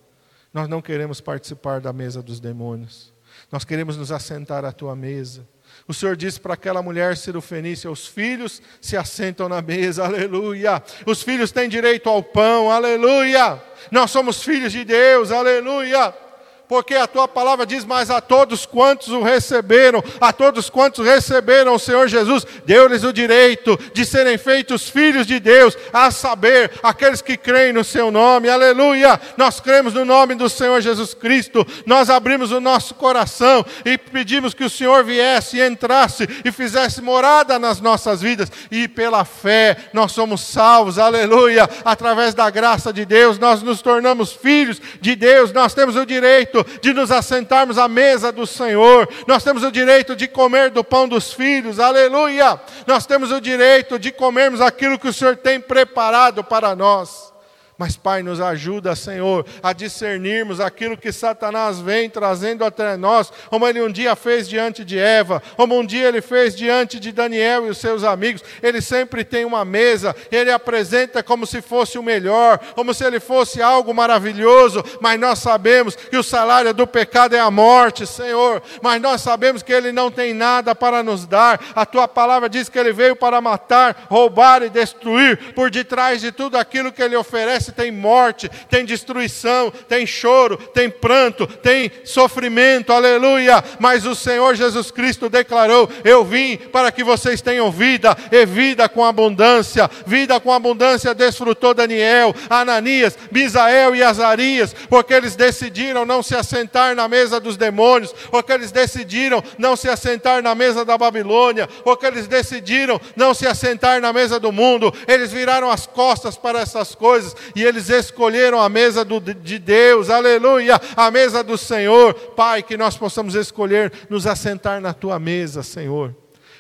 Nós 0.55 0.69
não 0.69 0.81
queremos 0.81 1.21
participar 1.21 1.81
da 1.81 1.93
mesa 1.93 2.23
dos 2.23 2.39
demônios. 2.39 3.18
Nós 3.51 3.65
queremos 3.65 3.97
nos 3.97 4.13
assentar 4.13 4.65
à 4.65 4.73
tua 4.73 4.95
mesa. 4.95 5.49
O 5.87 5.95
Senhor 5.95 6.17
disse 6.17 6.39
para 6.41 6.55
aquela 6.55 6.83
mulher 6.83 7.17
cirofenícia: 7.17 7.91
os 7.91 8.07
filhos 8.07 8.61
se 8.81 8.97
assentam 8.97 9.49
na 9.49 9.63
mesa, 9.63 10.05
aleluia. 10.07 10.83
Os 11.07 11.23
filhos 11.23 11.51
têm 11.51 11.69
direito 11.69 12.09
ao 12.09 12.23
pão, 12.23 12.71
aleluia. 12.71 13.63
Nós 13.91 14.11
somos 14.11 14.43
filhos 14.43 14.73
de 14.73 14.85
Deus, 14.85 15.31
aleluia 15.31 16.28
porque 16.69 16.95
a 16.95 17.07
tua 17.07 17.27
palavra 17.27 17.65
diz: 17.65 17.85
Mas 17.85 18.11
a 18.11 18.21
todos 18.21 18.67
quantos 18.67 19.09
o 19.09 19.23
receberam, 19.23 20.05
a 20.21 20.33
todos 20.33 20.69
quantos 20.69 21.07
receberam 21.07 21.75
o 21.75 21.79
Senhor 21.79 22.07
Jesus, 22.09 22.47
deu-lhes 22.67 23.05
o 23.05 23.13
direito 23.13 23.79
de 23.95 24.05
serem 24.05 24.37
feitos 24.37 24.89
filhos 24.89 25.27
de 25.27 25.41
Deus, 25.41 25.77
a 25.93 26.11
saber, 26.11 26.71
aqueles 26.83 27.23
que 27.23 27.37
creem 27.37 27.73
no 27.73 27.83
seu 27.83 28.11
nome, 28.11 28.49
aleluia. 28.49 29.19
Nós 29.37 29.61
cremos 29.61 29.95
no 29.95 30.05
nome 30.05 30.35
do 30.35 30.49
Senhor 30.49 30.81
Jesus 30.81 31.15
Cristo, 31.15 31.67
nós 31.87 32.11
abrimos 32.11 32.53
o 32.53 32.61
nosso 32.61 32.95
coração 32.95 33.65
e 33.85 33.97
pedimos 33.97 34.53
que 34.53 34.65
o 34.65 34.71
Senhor 34.71 35.03
viesse 35.03 35.57
e 35.57 35.67
entrasse 35.67 36.29
e 36.45 36.53
fizesse 36.53 37.01
morada 37.01 37.59
nas 37.59 37.81
nossas 37.81 38.21
vidas, 38.21 38.53
e 38.71 38.87
pela 38.87 39.25
fé 39.25 39.77
nós 39.95 40.13
somos 40.13 40.43
salvos, 40.43 40.99
aleluia. 40.99 41.69
Através 41.85 42.35
da 42.35 42.51
graça 42.51 42.93
de 42.93 43.07
Deus, 43.07 43.39
nós 43.39 43.63
nos 43.63 43.81
tornamos 43.81 44.33
filhos 44.33 44.81
de 45.01 45.17
Deus, 45.17 45.53
nós 45.53 45.73
temos 45.73 45.97
o 45.97 46.05
direito 46.05 46.58
direito 46.65 46.81
de 46.81 46.93
nos 46.93 47.11
assentarmos 47.11 47.79
à 47.79 47.89
mesa 47.89 48.33
do 48.33 48.47
Senhor, 48.47 49.09
nós 49.27 49.45
temos 49.45 49.63
o 49.63 49.71
direito 49.71 50.17
de 50.17 50.27
comer 50.27 50.71
do 50.71 50.83
pão 50.83 51.09
dos 51.09 51.33
filhos, 51.33 51.79
aleluia! 51.79 52.61
Nós 52.87 53.07
temos 53.07 53.31
o 53.31 53.41
direito 53.41 53.99
de 53.99 54.11
comermos 54.11 54.61
aquilo 54.61 54.99
que 54.99 55.09
o 55.09 55.13
Senhor 55.13 55.37
tem 55.37 55.61
preparado 55.61 56.43
para 56.43 56.75
nós. 56.75 57.33
Mas, 57.79 57.97
Pai, 57.97 58.25
nos 58.25 58.41
ajuda, 58.41 58.97
Senhor, 58.97 59.47
a 59.63 59.73
discernirmos 59.73 60.59
aquilo 60.59 60.97
que 60.97 61.13
Satanás 61.13 61.79
vem 61.79 62.11
trazendo 62.11 62.65
até 62.65 62.97
nós, 62.97 63.33
como 63.49 63.69
ele 63.69 63.81
um 63.81 63.91
dia 63.91 64.17
fez 64.17 64.49
diante 64.49 64.85
de 64.85 64.99
Eva, 64.99 65.41
como 65.57 65.79
um 65.79 65.87
dia 65.87 66.09
ele 66.09 66.21
fez 66.21 66.57
diante 66.57 66.99
de 66.99 67.13
Daniel 67.13 67.67
e 67.67 67.71
os 67.71 67.79
seus 67.79 68.03
amigos. 68.03 68.43
Ele 68.61 68.81
sempre 68.81 69.23
tem 69.23 69.45
uma 69.45 69.65
mesa, 69.65 70.15
ele 70.33 70.51
apresenta 70.51 71.23
como 71.23 71.47
se 71.47 71.63
fosse 71.63 71.97
o 71.97 72.03
melhor, 72.03 72.59
como 72.75 72.93
se 72.93 73.05
ele 73.05 73.21
fosse 73.21 73.63
algo 73.63 73.95
maravilhoso, 73.95 74.85
mas 75.01 75.21
nós 75.21 75.39
sabemos 75.39 75.95
que 75.95 76.17
o 76.17 76.23
salário 76.25 76.75
do 76.75 76.85
pecado 76.85 77.37
é 77.37 77.41
a 77.41 77.49
morte, 77.49 78.05
Senhor. 78.07 78.61
Mas 78.83 79.01
nós 79.01 79.21
sabemos 79.21 79.63
que 79.63 79.73
ele 79.73 79.93
não 79.93 80.11
tem 80.11 80.35
nada 80.35 80.75
para 80.75 81.01
nos 81.03 81.27
dar. 81.27 81.61
A 81.77 81.87
tua 81.87 82.09
palavra 82.09 82.49
diz 82.49 82.69
que 82.69 82.79
ele 82.79 82.93
veio 82.93 83.15
para 83.15 83.41
matar, 83.41 84.07
roubar 84.11 84.65
e 84.65 84.69
destruir. 84.69 85.55
Por 85.55 85.71
detrás 85.71 86.21
de 86.21 86.33
tudo 86.33 86.57
aquilo 86.57 86.91
que 86.91 87.03
ele 87.03 87.15
oferece, 87.15 87.68
tem 87.73 87.91
morte, 87.91 88.51
tem 88.69 88.85
destruição, 88.85 89.71
tem 89.89 90.07
choro, 90.07 90.57
tem 90.57 90.91
pranto, 90.91 91.47
tem 91.47 91.91
sofrimento, 92.05 92.93
aleluia. 92.93 93.63
Mas 93.79 94.05
o 94.05 94.15
Senhor 94.15 94.55
Jesus 94.55 94.91
Cristo 94.91 95.29
declarou: 95.29 95.89
Eu 96.05 96.25
vim 96.25 96.57
para 96.57 96.91
que 96.91 97.05
vocês 97.05 97.41
tenham 97.41 97.71
vida, 97.71 98.17
e 98.31 98.47
vida 98.47 98.89
com 98.89 99.05
abundância. 99.05 99.91
Vida 100.07 100.39
com 100.41 100.53
abundância 100.53 101.15
desfrutou 101.15 101.75
Daniel, 101.75 102.35
Ananias, 102.49 103.17
Misael 103.31 103.95
e 103.95 104.03
Azarias, 104.03 104.75
porque 104.89 105.15
eles 105.15 105.37
decidiram 105.37 106.05
não 106.05 106.23
se 106.23 106.35
assentar 106.35 106.95
na 106.95 107.09
mesa 107.09 107.41
dos 107.41 107.57
demônios, 107.57 108.13
porque 108.31 108.53
eles 108.53 108.71
decidiram 108.71 109.43
não 109.59 109.77
se 109.77 109.89
assentar 109.89 110.43
na 110.43 110.55
mesa 110.55 110.85
da 110.85 110.97
Babilônia, 110.97 111.69
porque 111.85 112.07
eles 112.07 112.27
decidiram 112.27 113.01
não 113.17 113.35
se 113.35 113.47
assentar 113.47 114.01
na 114.01 114.13
mesa 114.13 114.39
do 114.39 114.53
mundo, 114.53 114.93
eles 115.07 115.33
viraram 115.33 115.71
as 115.71 115.87
costas 115.87 116.37
para 116.37 116.61
essas 116.61 116.95
coisas 116.95 117.35
e 117.59 117.65
eles 117.65 117.91
escolheram 117.91 118.61
a 118.61 118.69
mesa 118.69 119.05
do, 119.05 119.21
de 119.21 119.59
Deus, 119.59 120.11
aleluia, 120.11 120.81
a 120.97 121.11
mesa 121.11 121.43
do 121.43 121.59
Senhor. 121.59 122.15
Pai, 122.15 122.63
que 122.63 122.77
nós 122.77 122.97
possamos 122.97 123.35
escolher 123.35 123.93
nos 124.09 124.27
assentar 124.27 124.81
na 124.81 124.95
tua 124.95 125.19
mesa, 125.19 125.63
Senhor 125.63 126.15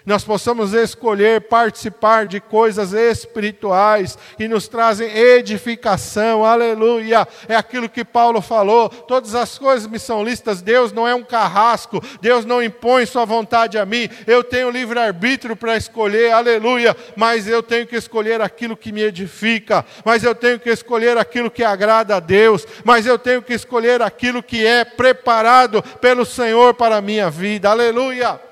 nós 0.09 0.25
possamos 0.25 0.73
escolher 0.73 1.43
participar 1.43 2.27
de 2.27 2.41
coisas 2.41 2.95
espirituais 2.95 4.17
que 4.39 4.49
nos 4.49 4.67
trazem 4.67 5.07
edificação, 5.15 6.47
aleluia. 6.47 7.29
É 7.47 7.55
aquilo 7.55 7.91
que 7.91 8.03
Paulo 8.03 8.41
falou: 8.41 8.89
todas 8.89 9.35
as 9.35 9.59
coisas 9.59 9.87
me 9.87 9.99
são 9.99 10.25
listas. 10.25 10.63
Deus 10.63 10.93
não 10.93 11.07
é 11.07 11.15
um 11.15 11.23
carrasco, 11.23 12.03
Deus 12.23 12.47
não 12.47 12.63
impõe 12.63 13.05
Sua 13.05 13.27
vontade 13.27 13.77
a 13.77 13.85
mim. 13.85 14.09
Eu 14.27 14.43
tenho 14.43 14.71
livre-arbítrio 14.71 15.55
para 15.55 15.77
escolher, 15.77 16.33
aleluia. 16.33 16.97
Mas 17.15 17.47
eu 17.47 17.63
tenho 17.63 17.87
que 17.87 17.97
escolher 17.97 18.41
aquilo 18.41 18.79
que 18.79 18.91
me 18.91 19.03
edifica, 19.03 19.85
mas 20.07 20.25
eu 20.25 20.35
tenho 20.35 20.59
que 20.59 20.71
escolher 20.71 21.19
aquilo 21.19 21.51
que 21.51 21.63
agrada 21.63 22.17
a 22.17 22.21
Deus, 22.21 22.67
mas 22.83 23.05
eu 23.05 23.19
tenho 23.19 23.43
que 23.43 23.53
escolher 23.53 24.01
aquilo 24.01 24.43
que 24.43 24.67
é 24.67 24.87
preparado 24.87 25.83
pelo 26.01 26.25
Senhor 26.25 26.73
para 26.73 26.97
a 26.97 27.03
minha 27.03 27.29
vida, 27.29 27.69
aleluia 27.69 28.48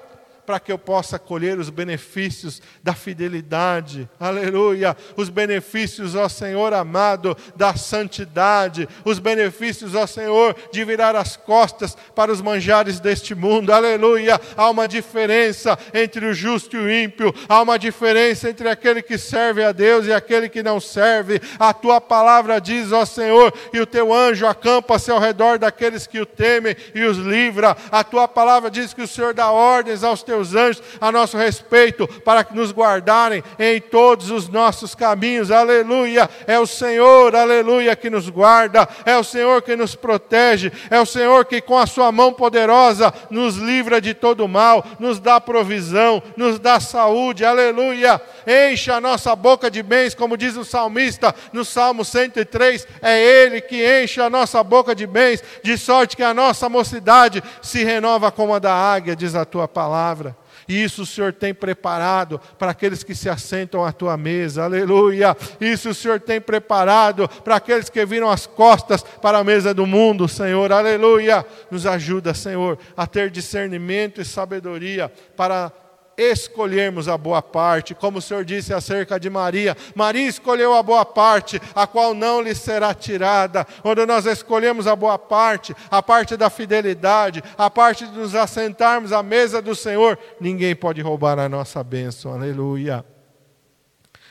para 0.46 0.60
que 0.60 0.70
eu 0.70 0.78
possa 0.78 1.18
colher 1.18 1.58
os 1.58 1.68
benefícios 1.68 2.62
da 2.82 2.94
fidelidade, 2.94 4.08
aleluia, 4.18 4.96
os 5.16 5.28
benefícios, 5.28 6.14
ó 6.14 6.28
Senhor 6.28 6.72
amado, 6.72 7.36
da 7.56 7.74
santidade, 7.74 8.88
os 9.04 9.18
benefícios, 9.18 9.94
ó 9.94 10.06
Senhor, 10.06 10.54
de 10.72 10.84
virar 10.84 11.16
as 11.16 11.36
costas 11.36 11.96
para 12.14 12.30
os 12.30 12.40
manjares 12.40 13.00
deste 13.00 13.34
mundo, 13.34 13.72
aleluia. 13.72 14.40
Há 14.56 14.70
uma 14.70 14.86
diferença 14.86 15.76
entre 15.92 16.24
o 16.26 16.32
justo 16.32 16.76
e 16.76 16.78
o 16.78 16.90
ímpio, 16.90 17.34
há 17.48 17.60
uma 17.60 17.78
diferença 17.78 18.48
entre 18.48 18.68
aquele 18.68 19.02
que 19.02 19.18
serve 19.18 19.64
a 19.64 19.72
Deus 19.72 20.06
e 20.06 20.12
aquele 20.12 20.48
que 20.48 20.62
não 20.62 20.78
serve. 20.78 21.40
A 21.58 21.74
tua 21.74 22.00
palavra 22.00 22.60
diz, 22.60 22.92
ó 22.92 23.04
Senhor, 23.04 23.52
e 23.72 23.80
o 23.80 23.86
teu 23.86 24.14
anjo 24.14 24.46
acampa-se 24.46 25.10
ao 25.10 25.18
redor 25.18 25.58
daqueles 25.58 26.06
que 26.06 26.20
o 26.20 26.26
temem 26.26 26.76
e 26.94 27.02
os 27.02 27.16
livra. 27.16 27.76
A 27.90 28.04
tua 28.04 28.28
palavra 28.28 28.70
diz 28.70 28.94
que 28.94 29.02
o 29.02 29.08
Senhor 29.08 29.34
dá 29.34 29.50
ordens 29.50 30.04
aos 30.04 30.22
teus 30.22 30.35
teus 30.36 30.54
anjos 30.54 30.82
a 31.00 31.10
nosso 31.10 31.36
respeito, 31.36 32.06
para 32.22 32.46
nos 32.52 32.72
guardarem 32.72 33.42
em 33.58 33.80
todos 33.80 34.30
os 34.30 34.48
nossos 34.48 34.94
caminhos. 34.94 35.50
Aleluia! 35.50 36.28
É 36.46 36.58
o 36.58 36.66
Senhor, 36.66 37.34
aleluia, 37.34 37.96
que 37.96 38.10
nos 38.10 38.28
guarda, 38.28 38.88
é 39.04 39.16
o 39.16 39.24
Senhor 39.24 39.62
que 39.62 39.74
nos 39.76 39.94
protege, 39.94 40.70
é 40.90 41.00
o 41.00 41.06
Senhor 41.06 41.44
que 41.44 41.60
com 41.60 41.78
a 41.78 41.86
sua 41.86 42.12
mão 42.12 42.32
poderosa 42.32 43.12
nos 43.30 43.56
livra 43.56 44.00
de 44.00 44.12
todo 44.12 44.46
mal, 44.46 44.84
nos 44.98 45.18
dá 45.18 45.40
provisão, 45.40 46.22
nos 46.36 46.58
dá 46.58 46.78
saúde. 46.80 47.44
Aleluia! 47.44 48.20
Encha 48.46 48.96
a 48.96 49.00
nossa 49.00 49.34
boca 49.34 49.70
de 49.70 49.82
bens, 49.82 50.14
como 50.14 50.36
diz 50.36 50.56
o 50.56 50.64
salmista 50.64 51.34
no 51.52 51.64
Salmo 51.64 52.04
103, 52.04 52.86
é 53.00 53.20
ele 53.20 53.60
que 53.60 54.02
enche 54.02 54.20
a 54.20 54.28
nossa 54.28 54.62
boca 54.62 54.94
de 54.94 55.06
bens, 55.06 55.42
de 55.62 55.78
sorte 55.78 56.16
que 56.16 56.22
a 56.22 56.34
nossa 56.34 56.68
mocidade 56.68 57.42
se 57.62 57.82
renova 57.84 58.30
como 58.30 58.54
a 58.54 58.58
da 58.58 58.74
águia, 58.74 59.16
diz 59.16 59.34
a 59.34 59.44
tua 59.44 59.68
palavra. 59.68 60.25
E 60.68 60.82
isso 60.82 61.02
o 61.02 61.06
Senhor 61.06 61.32
tem 61.32 61.54
preparado 61.54 62.40
para 62.58 62.70
aqueles 62.70 63.02
que 63.02 63.14
se 63.14 63.28
assentam 63.28 63.84
à 63.84 63.92
tua 63.92 64.16
mesa. 64.16 64.64
Aleluia. 64.64 65.36
Isso 65.60 65.90
o 65.90 65.94
Senhor 65.94 66.20
tem 66.20 66.40
preparado 66.40 67.28
para 67.28 67.56
aqueles 67.56 67.88
que 67.88 68.04
viram 68.04 68.30
as 68.30 68.46
costas 68.46 69.02
para 69.02 69.38
a 69.38 69.44
mesa 69.44 69.72
do 69.72 69.86
mundo, 69.86 70.28
Senhor. 70.28 70.72
Aleluia. 70.72 71.44
Nos 71.70 71.86
ajuda, 71.86 72.34
Senhor, 72.34 72.78
a 72.96 73.06
ter 73.06 73.30
discernimento 73.30 74.20
e 74.20 74.24
sabedoria 74.24 75.10
para 75.36 75.72
escolhermos 76.16 77.08
a 77.08 77.18
boa 77.18 77.42
parte, 77.42 77.94
como 77.94 78.18
o 78.18 78.22
Senhor 78.22 78.44
disse 78.44 78.72
acerca 78.72 79.20
de 79.20 79.28
Maria. 79.28 79.76
Maria 79.94 80.26
escolheu 80.26 80.74
a 80.74 80.82
boa 80.82 81.04
parte, 81.04 81.60
a 81.74 81.86
qual 81.86 82.14
não 82.14 82.40
lhe 82.40 82.54
será 82.54 82.94
tirada. 82.94 83.64
Quando 83.82 84.06
nós 84.06 84.26
escolhemos 84.26 84.86
a 84.86 84.96
boa 84.96 85.18
parte, 85.18 85.74
a 85.90 86.02
parte 86.02 86.36
da 86.36 86.48
fidelidade, 86.48 87.42
a 87.56 87.68
parte 87.68 88.06
de 88.06 88.18
nos 88.18 88.34
assentarmos 88.34 89.12
à 89.12 89.22
mesa 89.22 89.60
do 89.60 89.74
Senhor, 89.74 90.18
ninguém 90.40 90.74
pode 90.74 91.00
roubar 91.00 91.38
a 91.38 91.48
nossa 91.48 91.82
bênção. 91.84 92.32
Aleluia. 92.32 93.04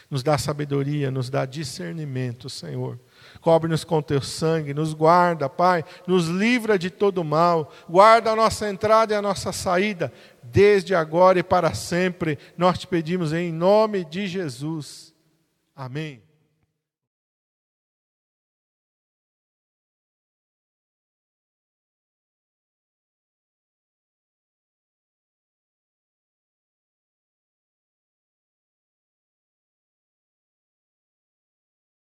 Nos 0.10 0.24
dá 0.24 0.38
sabedoria, 0.38 1.12
nos 1.12 1.30
dá 1.30 1.46
discernimento, 1.46 2.50
Senhor 2.50 3.00
cobre-nos 3.46 3.84
com 3.84 4.02
teu 4.02 4.24
sangue, 4.24 4.74
nos 4.74 4.92
guarda, 4.92 5.48
Pai, 5.48 5.86
nos 6.08 6.28
livra 6.28 6.80
de 6.80 6.90
todo 6.90 7.24
mal, 7.24 7.72
guarda 7.88 8.32
a 8.32 8.36
nossa 8.36 8.68
entrada 8.68 9.14
e 9.14 9.16
a 9.16 9.22
nossa 9.22 9.52
saída, 9.52 10.12
desde 10.52 10.96
agora 10.96 11.40
e 11.40 11.44
para 11.44 11.74
sempre. 11.74 12.38
Nós 12.58 12.80
te 12.80 12.88
pedimos 12.88 13.34
em 13.34 13.52
nome 13.52 14.04
de 14.06 14.28
Jesus. 14.28 15.14
Amém. 15.76 16.25